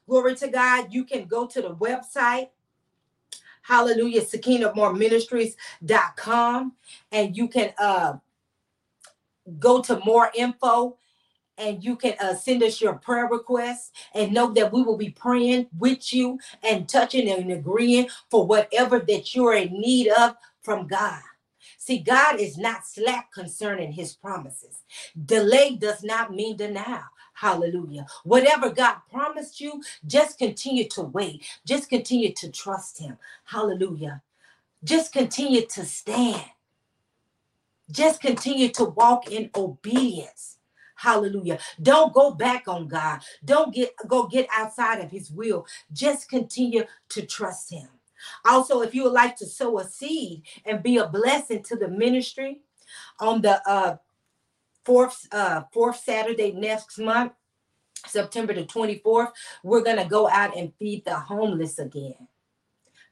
glory 0.07 0.35
to 0.35 0.47
God, 0.47 0.93
you 0.93 1.05
can 1.05 1.25
go 1.25 1.45
to 1.47 1.61
the 1.61 1.75
website 1.75 2.49
hallelujah, 3.67 4.23
Ministries.com, 4.93 6.73
And 7.11 7.35
you 7.35 7.47
can 7.49 7.73
uh, 7.77 8.13
go 9.59 9.81
to 9.81 9.99
more 10.05 10.31
info 10.35 10.97
and 11.57 11.83
you 11.83 11.95
can 11.95 12.13
uh, 12.21 12.35
send 12.35 12.63
us 12.63 12.79
your 12.79 12.93
prayer 12.93 13.27
requests 13.27 13.91
and 14.13 14.31
know 14.31 14.53
that 14.53 14.71
we 14.71 14.83
will 14.83 14.97
be 14.97 15.09
praying 15.09 15.67
with 15.77 16.13
you 16.13 16.39
and 16.63 16.87
touching 16.87 17.29
and 17.29 17.51
agreeing 17.51 18.07
for 18.29 18.45
whatever 18.45 18.99
that 18.99 19.35
you're 19.35 19.55
in 19.55 19.73
need 19.73 20.07
of 20.09 20.35
from 20.61 20.87
God. 20.87 21.21
See, 21.77 21.99
God 21.99 22.39
is 22.39 22.57
not 22.57 22.85
slack 22.85 23.31
concerning 23.33 23.91
his 23.91 24.13
promises. 24.13 24.83
Delay 25.25 25.75
does 25.75 26.03
not 26.03 26.33
mean 26.33 26.57
denial. 26.57 27.03
Hallelujah. 27.37 28.07
Whatever 28.23 28.71
God 28.71 28.95
promised 29.11 29.61
you, 29.61 29.83
just 30.07 30.39
continue 30.39 30.87
to 30.89 31.03
wait. 31.03 31.43
Just 31.67 31.87
continue 31.87 32.33
to 32.33 32.51
trust 32.51 32.97
Him. 32.97 33.15
Hallelujah. 33.43 34.23
Just 34.83 35.13
continue 35.13 35.67
to 35.67 35.85
stand. 35.85 36.43
Just 37.91 38.21
continue 38.21 38.69
to 38.69 38.85
walk 38.85 39.31
in 39.31 39.51
obedience. 39.55 40.57
Hallelujah. 40.95 41.59
Don't 41.79 42.11
go 42.11 42.33
back 42.33 42.67
on 42.67 42.87
God. 42.87 43.19
Don't 43.45 43.71
get 43.71 43.93
go 44.07 44.25
get 44.25 44.47
outside 44.51 44.99
of 44.99 45.11
his 45.11 45.29
will. 45.29 45.67
Just 45.93 46.29
continue 46.29 46.85
to 47.09 47.23
trust 47.23 47.69
him. 47.69 47.87
Also, 48.45 48.81
if 48.81 48.95
you 48.95 49.03
would 49.03 49.13
like 49.13 49.35
to 49.37 49.45
sow 49.45 49.77
a 49.77 49.83
seed 49.83 50.41
and 50.65 50.81
be 50.81 50.97
a 50.97 51.07
blessing 51.07 51.61
to 51.63 51.75
the 51.75 51.87
ministry 51.87 52.61
on 53.19 53.43
the 53.43 53.61
uh 53.69 53.97
fourth 54.87 55.27
uh 55.33 55.63
fourth 55.73 55.99
Saturday 55.99 56.53
next 56.53 56.97
month, 56.97 57.33
September 58.05 58.53
the 58.53 58.63
24th, 58.63 59.33
we're 59.61 59.83
gonna 59.83 60.07
go 60.07 60.29
out 60.29 60.55
and 60.55 60.71
feed 60.79 61.03
the 61.03 61.13
homeless 61.13 61.77
again. 61.77 62.15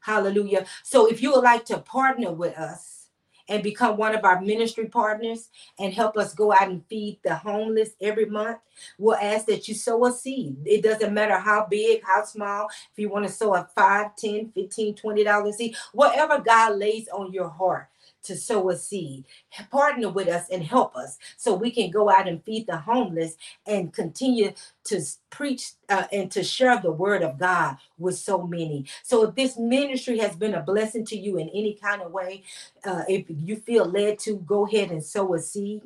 Hallelujah. 0.00 0.64
So 0.82 1.06
if 1.06 1.20
you 1.20 1.32
would 1.32 1.44
like 1.44 1.66
to 1.66 1.78
partner 1.78 2.32
with 2.32 2.56
us 2.56 3.08
and 3.50 3.62
become 3.62 3.98
one 3.98 4.14
of 4.14 4.24
our 4.24 4.40
ministry 4.40 4.86
partners 4.86 5.50
and 5.78 5.92
help 5.92 6.16
us 6.16 6.32
go 6.32 6.50
out 6.50 6.68
and 6.68 6.82
feed 6.88 7.18
the 7.22 7.34
homeless 7.34 7.90
every 8.00 8.24
month, 8.24 8.58
we'll 8.98 9.16
ask 9.16 9.44
that 9.44 9.68
you 9.68 9.74
sow 9.74 10.06
a 10.06 10.12
seed. 10.12 10.56
It 10.64 10.82
doesn't 10.82 11.12
matter 11.12 11.38
how 11.38 11.66
big, 11.70 12.02
how 12.04 12.24
small, 12.24 12.68
if 12.90 12.98
you 12.98 13.10
want 13.10 13.26
to 13.26 13.32
sow 13.32 13.54
a 13.54 13.68
5, 13.74 14.16
10, 14.16 14.50
15, 14.52 14.94
20 14.94 15.24
dollar 15.24 15.52
seed, 15.52 15.76
whatever 15.92 16.38
God 16.40 16.78
lays 16.78 17.06
on 17.08 17.34
your 17.34 17.50
heart 17.50 17.88
to 18.26 18.36
sow 18.36 18.70
a 18.70 18.76
seed. 18.76 19.24
Partner 19.70 20.10
with 20.10 20.28
us 20.28 20.48
and 20.50 20.62
help 20.62 20.96
us 20.96 21.18
so 21.36 21.54
we 21.54 21.70
can 21.70 21.90
go 21.90 22.10
out 22.10 22.28
and 22.28 22.42
feed 22.44 22.66
the 22.66 22.76
homeless 22.76 23.36
and 23.66 23.92
continue 23.92 24.52
to 24.84 25.00
preach 25.30 25.72
uh, 25.88 26.04
and 26.12 26.30
to 26.30 26.42
share 26.42 26.80
the 26.80 26.90
word 26.92 27.22
of 27.22 27.38
God 27.38 27.76
with 27.98 28.16
so 28.16 28.46
many. 28.46 28.86
So 29.02 29.24
if 29.24 29.34
this 29.34 29.58
ministry 29.58 30.18
has 30.18 30.36
been 30.36 30.54
a 30.54 30.62
blessing 30.62 31.04
to 31.06 31.16
you 31.16 31.38
in 31.38 31.48
any 31.50 31.74
kind 31.74 32.02
of 32.02 32.12
way, 32.12 32.42
uh, 32.84 33.04
if 33.08 33.26
you 33.28 33.56
feel 33.56 33.84
led 33.84 34.18
to, 34.20 34.36
go 34.36 34.66
ahead 34.66 34.90
and 34.90 35.04
sow 35.04 35.34
a 35.34 35.38
seed. 35.40 35.82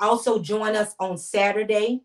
Also 0.00 0.40
join 0.40 0.76
us 0.76 0.94
on 0.98 1.18
Saturday 1.18 2.02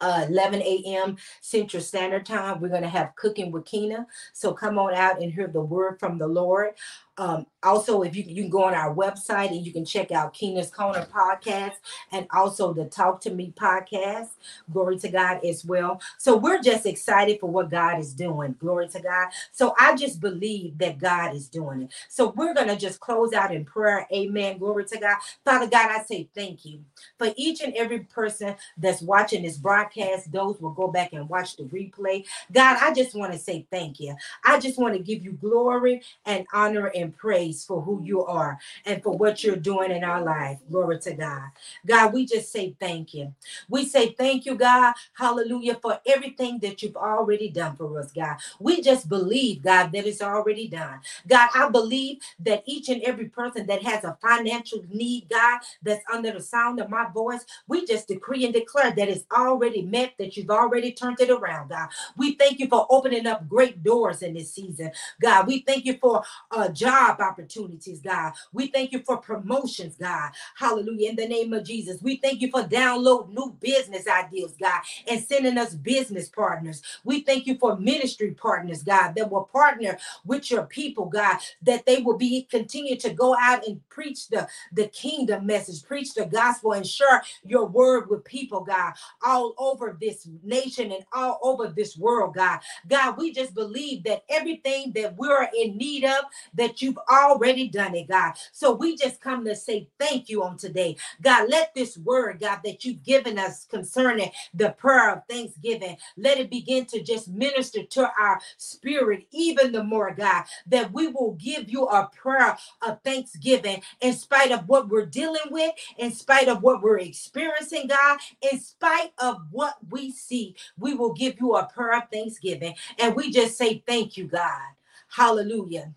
uh, 0.00 0.26
11 0.28 0.62
a.m. 0.62 1.16
Central 1.40 1.82
Standard 1.82 2.26
Time. 2.26 2.60
We're 2.60 2.68
going 2.68 2.82
to 2.82 2.88
have 2.88 3.14
Cooking 3.16 3.50
with 3.52 3.64
Kina. 3.64 4.06
So 4.32 4.52
come 4.52 4.78
on 4.78 4.94
out 4.94 5.20
and 5.20 5.32
hear 5.32 5.46
the 5.46 5.60
word 5.60 5.98
from 6.00 6.18
the 6.18 6.26
Lord. 6.26 6.70
Um, 7.18 7.46
also, 7.62 8.02
if 8.02 8.16
you, 8.16 8.24
you 8.26 8.42
can 8.42 8.50
go 8.50 8.64
on 8.64 8.74
our 8.74 8.94
website 8.94 9.48
and 9.48 9.66
you 9.66 9.72
can 9.72 9.84
check 9.84 10.10
out 10.10 10.32
Keena's 10.32 10.70
Corner 10.70 11.06
podcast 11.12 11.74
and 12.12 12.26
also 12.32 12.72
the 12.72 12.86
Talk 12.86 13.20
to 13.22 13.30
Me 13.30 13.52
podcast. 13.54 14.28
Glory 14.72 14.98
to 15.00 15.08
God 15.08 15.44
as 15.44 15.64
well. 15.64 16.00
So 16.18 16.36
we're 16.36 16.62
just 16.62 16.86
excited 16.86 17.40
for 17.40 17.50
what 17.50 17.70
God 17.70 17.98
is 17.98 18.14
doing. 18.14 18.56
Glory 18.58 18.88
to 18.88 19.00
God. 19.00 19.28
So 19.52 19.74
I 19.78 19.94
just 19.96 20.20
believe 20.20 20.78
that 20.78 20.98
God 20.98 21.34
is 21.34 21.48
doing 21.48 21.82
it. 21.82 21.92
So 22.08 22.30
we're 22.30 22.54
to 22.68 22.76
just 22.76 23.00
close 23.00 23.32
out 23.32 23.54
in 23.54 23.64
prayer. 23.64 24.06
Amen. 24.12 24.58
Glory 24.58 24.84
to 24.86 24.98
God. 24.98 25.16
Father 25.44 25.68
God, 25.68 25.90
I 25.90 26.02
say 26.04 26.28
thank 26.34 26.64
you 26.64 26.80
for 27.18 27.28
each 27.36 27.60
and 27.60 27.74
every 27.74 28.00
person 28.00 28.54
that's 28.76 29.02
watching 29.02 29.42
this 29.42 29.56
broadcast. 29.56 30.32
Those 30.32 30.60
will 30.60 30.70
go 30.70 30.88
back 30.88 31.12
and 31.12 31.28
watch 31.28 31.56
the 31.56 31.64
replay. 31.64 32.24
God, 32.52 32.78
I 32.80 32.92
just 32.92 33.14
want 33.14 33.32
to 33.32 33.38
say 33.38 33.66
thank 33.70 34.00
you. 34.00 34.14
I 34.44 34.58
just 34.58 34.78
want 34.78 34.94
to 34.94 35.02
give 35.02 35.22
you 35.22 35.32
glory 35.32 36.02
and 36.26 36.46
honor 36.52 36.86
and 36.86 36.99
and 37.00 37.16
praise 37.16 37.64
for 37.64 37.80
who 37.82 38.02
you 38.04 38.24
are 38.24 38.58
and 38.86 39.02
for 39.02 39.16
what 39.16 39.44
you're 39.44 39.56
doing 39.56 39.90
in 39.90 40.04
our 40.04 40.22
life. 40.22 40.58
Glory 40.70 40.98
to 41.00 41.14
God. 41.14 41.50
God, 41.86 42.12
we 42.12 42.26
just 42.26 42.52
say 42.52 42.76
thank 42.80 43.14
you. 43.14 43.34
We 43.68 43.86
say 43.86 44.12
thank 44.12 44.46
you, 44.46 44.56
God. 44.56 44.94
Hallelujah, 45.14 45.76
for 45.76 46.00
everything 46.06 46.58
that 46.60 46.82
you've 46.82 46.96
already 46.96 47.50
done 47.50 47.76
for 47.76 47.98
us, 48.00 48.12
God. 48.12 48.36
We 48.58 48.82
just 48.82 49.08
believe, 49.08 49.62
God, 49.62 49.92
that 49.92 50.06
it's 50.06 50.22
already 50.22 50.68
done. 50.68 51.00
God, 51.26 51.50
I 51.54 51.68
believe 51.70 52.18
that 52.40 52.62
each 52.66 52.88
and 52.88 53.02
every 53.02 53.26
person 53.26 53.66
that 53.66 53.82
has 53.82 54.04
a 54.04 54.16
financial 54.20 54.84
need, 54.90 55.28
God, 55.30 55.60
that's 55.82 56.04
under 56.12 56.32
the 56.32 56.42
sound 56.42 56.80
of 56.80 56.90
my 56.90 57.08
voice, 57.12 57.44
we 57.68 57.86
just 57.86 58.08
decree 58.08 58.44
and 58.44 58.54
declare 58.54 58.92
that 58.92 59.08
it's 59.08 59.24
already 59.32 59.82
met, 59.82 60.14
that 60.18 60.36
you've 60.36 60.50
already 60.50 60.92
turned 60.92 61.20
it 61.20 61.30
around, 61.30 61.68
God. 61.70 61.88
We 62.16 62.34
thank 62.34 62.58
you 62.58 62.68
for 62.68 62.86
opening 62.90 63.26
up 63.26 63.48
great 63.48 63.82
doors 63.82 64.22
in 64.22 64.34
this 64.34 64.52
season, 64.52 64.92
God. 65.20 65.46
We 65.46 65.60
thank 65.60 65.84
you 65.84 65.98
for 66.00 66.22
uh, 66.50 66.68
job 66.90 67.20
opportunities, 67.20 68.00
God. 68.00 68.32
We 68.52 68.66
thank 68.66 68.92
you 68.92 69.02
for 69.06 69.18
promotions, 69.18 69.96
God. 69.96 70.30
Hallelujah. 70.56 71.10
In 71.10 71.16
the 71.16 71.28
name 71.28 71.52
of 71.52 71.64
Jesus. 71.64 72.02
We 72.02 72.16
thank 72.16 72.40
you 72.40 72.50
for 72.50 72.62
download 72.64 73.30
new 73.30 73.56
business 73.60 74.08
ideas, 74.08 74.54
God, 74.60 74.80
and 75.08 75.22
sending 75.22 75.56
us 75.56 75.74
business 75.74 76.28
partners. 76.28 76.82
We 77.04 77.20
thank 77.20 77.46
you 77.46 77.58
for 77.58 77.76
ministry 77.76 78.32
partners, 78.32 78.82
God, 78.82 79.14
that 79.14 79.30
will 79.30 79.44
partner 79.44 79.98
with 80.24 80.50
your 80.50 80.64
people, 80.64 81.06
God, 81.06 81.38
that 81.62 81.86
they 81.86 82.02
will 82.02 82.18
be 82.18 82.46
continue 82.50 82.96
to 82.96 83.10
go 83.10 83.36
out 83.40 83.66
and 83.66 83.86
preach 83.88 84.28
the, 84.28 84.48
the 84.72 84.88
kingdom 84.88 85.46
message, 85.46 85.84
preach 85.84 86.14
the 86.14 86.26
gospel, 86.26 86.72
and 86.72 86.86
share 86.86 87.22
your 87.44 87.66
word 87.66 88.10
with 88.10 88.24
people, 88.24 88.60
God, 88.62 88.94
all 89.24 89.54
over 89.58 89.96
this 90.00 90.28
nation 90.42 90.90
and 90.92 91.04
all 91.12 91.38
over 91.42 91.68
this 91.68 91.96
world, 91.96 92.34
God. 92.34 92.60
God, 92.88 93.16
we 93.16 93.32
just 93.32 93.54
believe 93.54 94.02
that 94.04 94.24
everything 94.28 94.92
that 94.94 95.16
we're 95.16 95.48
in 95.56 95.76
need 95.76 96.04
of, 96.04 96.24
that 96.54 96.79
you've 96.82 96.98
already 97.10 97.68
done 97.68 97.94
it, 97.94 98.08
God. 98.08 98.34
So 98.52 98.72
we 98.74 98.96
just 98.96 99.20
come 99.20 99.44
to 99.44 99.56
say 99.56 99.88
thank 99.98 100.28
you 100.28 100.42
on 100.42 100.56
today. 100.56 100.96
God, 101.22 101.48
let 101.50 101.74
this 101.74 101.98
word, 101.98 102.40
God, 102.40 102.60
that 102.64 102.84
you've 102.84 103.02
given 103.02 103.38
us 103.38 103.64
concerning 103.66 104.30
the 104.54 104.70
prayer 104.70 105.14
of 105.14 105.22
thanksgiving, 105.28 105.96
let 106.16 106.38
it 106.38 106.50
begin 106.50 106.86
to 106.86 107.02
just 107.02 107.28
minister 107.28 107.82
to 107.84 108.10
our 108.20 108.40
spirit 108.56 109.26
even 109.32 109.72
the 109.72 109.84
more, 109.84 110.14
God, 110.14 110.44
that 110.66 110.92
we 110.92 111.08
will 111.08 111.32
give 111.32 111.70
you 111.70 111.86
a 111.86 112.10
prayer 112.14 112.56
of 112.82 113.02
thanksgiving 113.02 113.82
in 114.00 114.12
spite 114.14 114.52
of 114.52 114.68
what 114.68 114.88
we're 114.88 115.06
dealing 115.06 115.40
with, 115.50 115.72
in 115.98 116.12
spite 116.12 116.48
of 116.48 116.62
what 116.62 116.82
we're 116.82 116.98
experiencing, 116.98 117.86
God, 117.88 118.18
in 118.50 118.60
spite 118.60 119.12
of 119.18 119.38
what 119.50 119.76
we 119.90 120.12
see, 120.12 120.56
we 120.78 120.94
will 120.94 121.12
give 121.12 121.40
you 121.40 121.56
a 121.56 121.66
prayer 121.66 121.98
of 121.98 122.04
thanksgiving. 122.12 122.74
And 122.98 123.14
we 123.14 123.30
just 123.30 123.56
say 123.56 123.82
thank 123.86 124.16
you, 124.16 124.26
God. 124.26 124.60
Hallelujah 125.08 125.92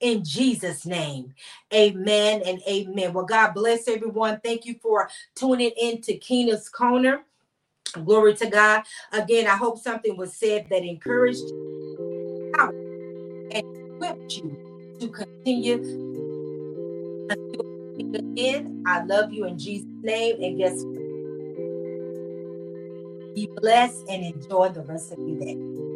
in 0.00 0.24
Jesus' 0.24 0.86
name. 0.86 1.34
Amen 1.72 2.42
and 2.44 2.60
amen. 2.68 3.12
Well, 3.12 3.26
God 3.26 3.54
bless 3.54 3.88
everyone. 3.88 4.40
Thank 4.42 4.64
you 4.64 4.76
for 4.82 5.08
tuning 5.34 5.72
in 5.80 6.00
to 6.02 6.16
Keena's 6.16 6.68
Corner. 6.68 7.22
Glory 8.04 8.34
to 8.36 8.46
God. 8.46 8.82
Again, 9.12 9.46
I 9.46 9.56
hope 9.56 9.78
something 9.78 10.16
was 10.16 10.34
said 10.34 10.66
that 10.70 10.84
encouraged 10.84 11.40
you 11.40 12.70
and 13.52 13.62
equipped 13.96 14.36
you 14.36 14.56
to 15.00 15.08
continue. 15.08 15.84
Again, 18.34 18.82
I 18.86 19.04
love 19.04 19.32
you 19.32 19.46
in 19.46 19.58
Jesus' 19.58 19.88
name. 20.02 20.42
And 20.42 20.58
guess 20.58 20.84
what? 20.84 21.00
Be 23.34 23.48
blessed 23.60 24.04
and 24.08 24.24
enjoy 24.24 24.70
the 24.70 24.82
rest 24.82 25.12
of 25.12 25.18
your 25.26 25.38
day. 25.38 25.89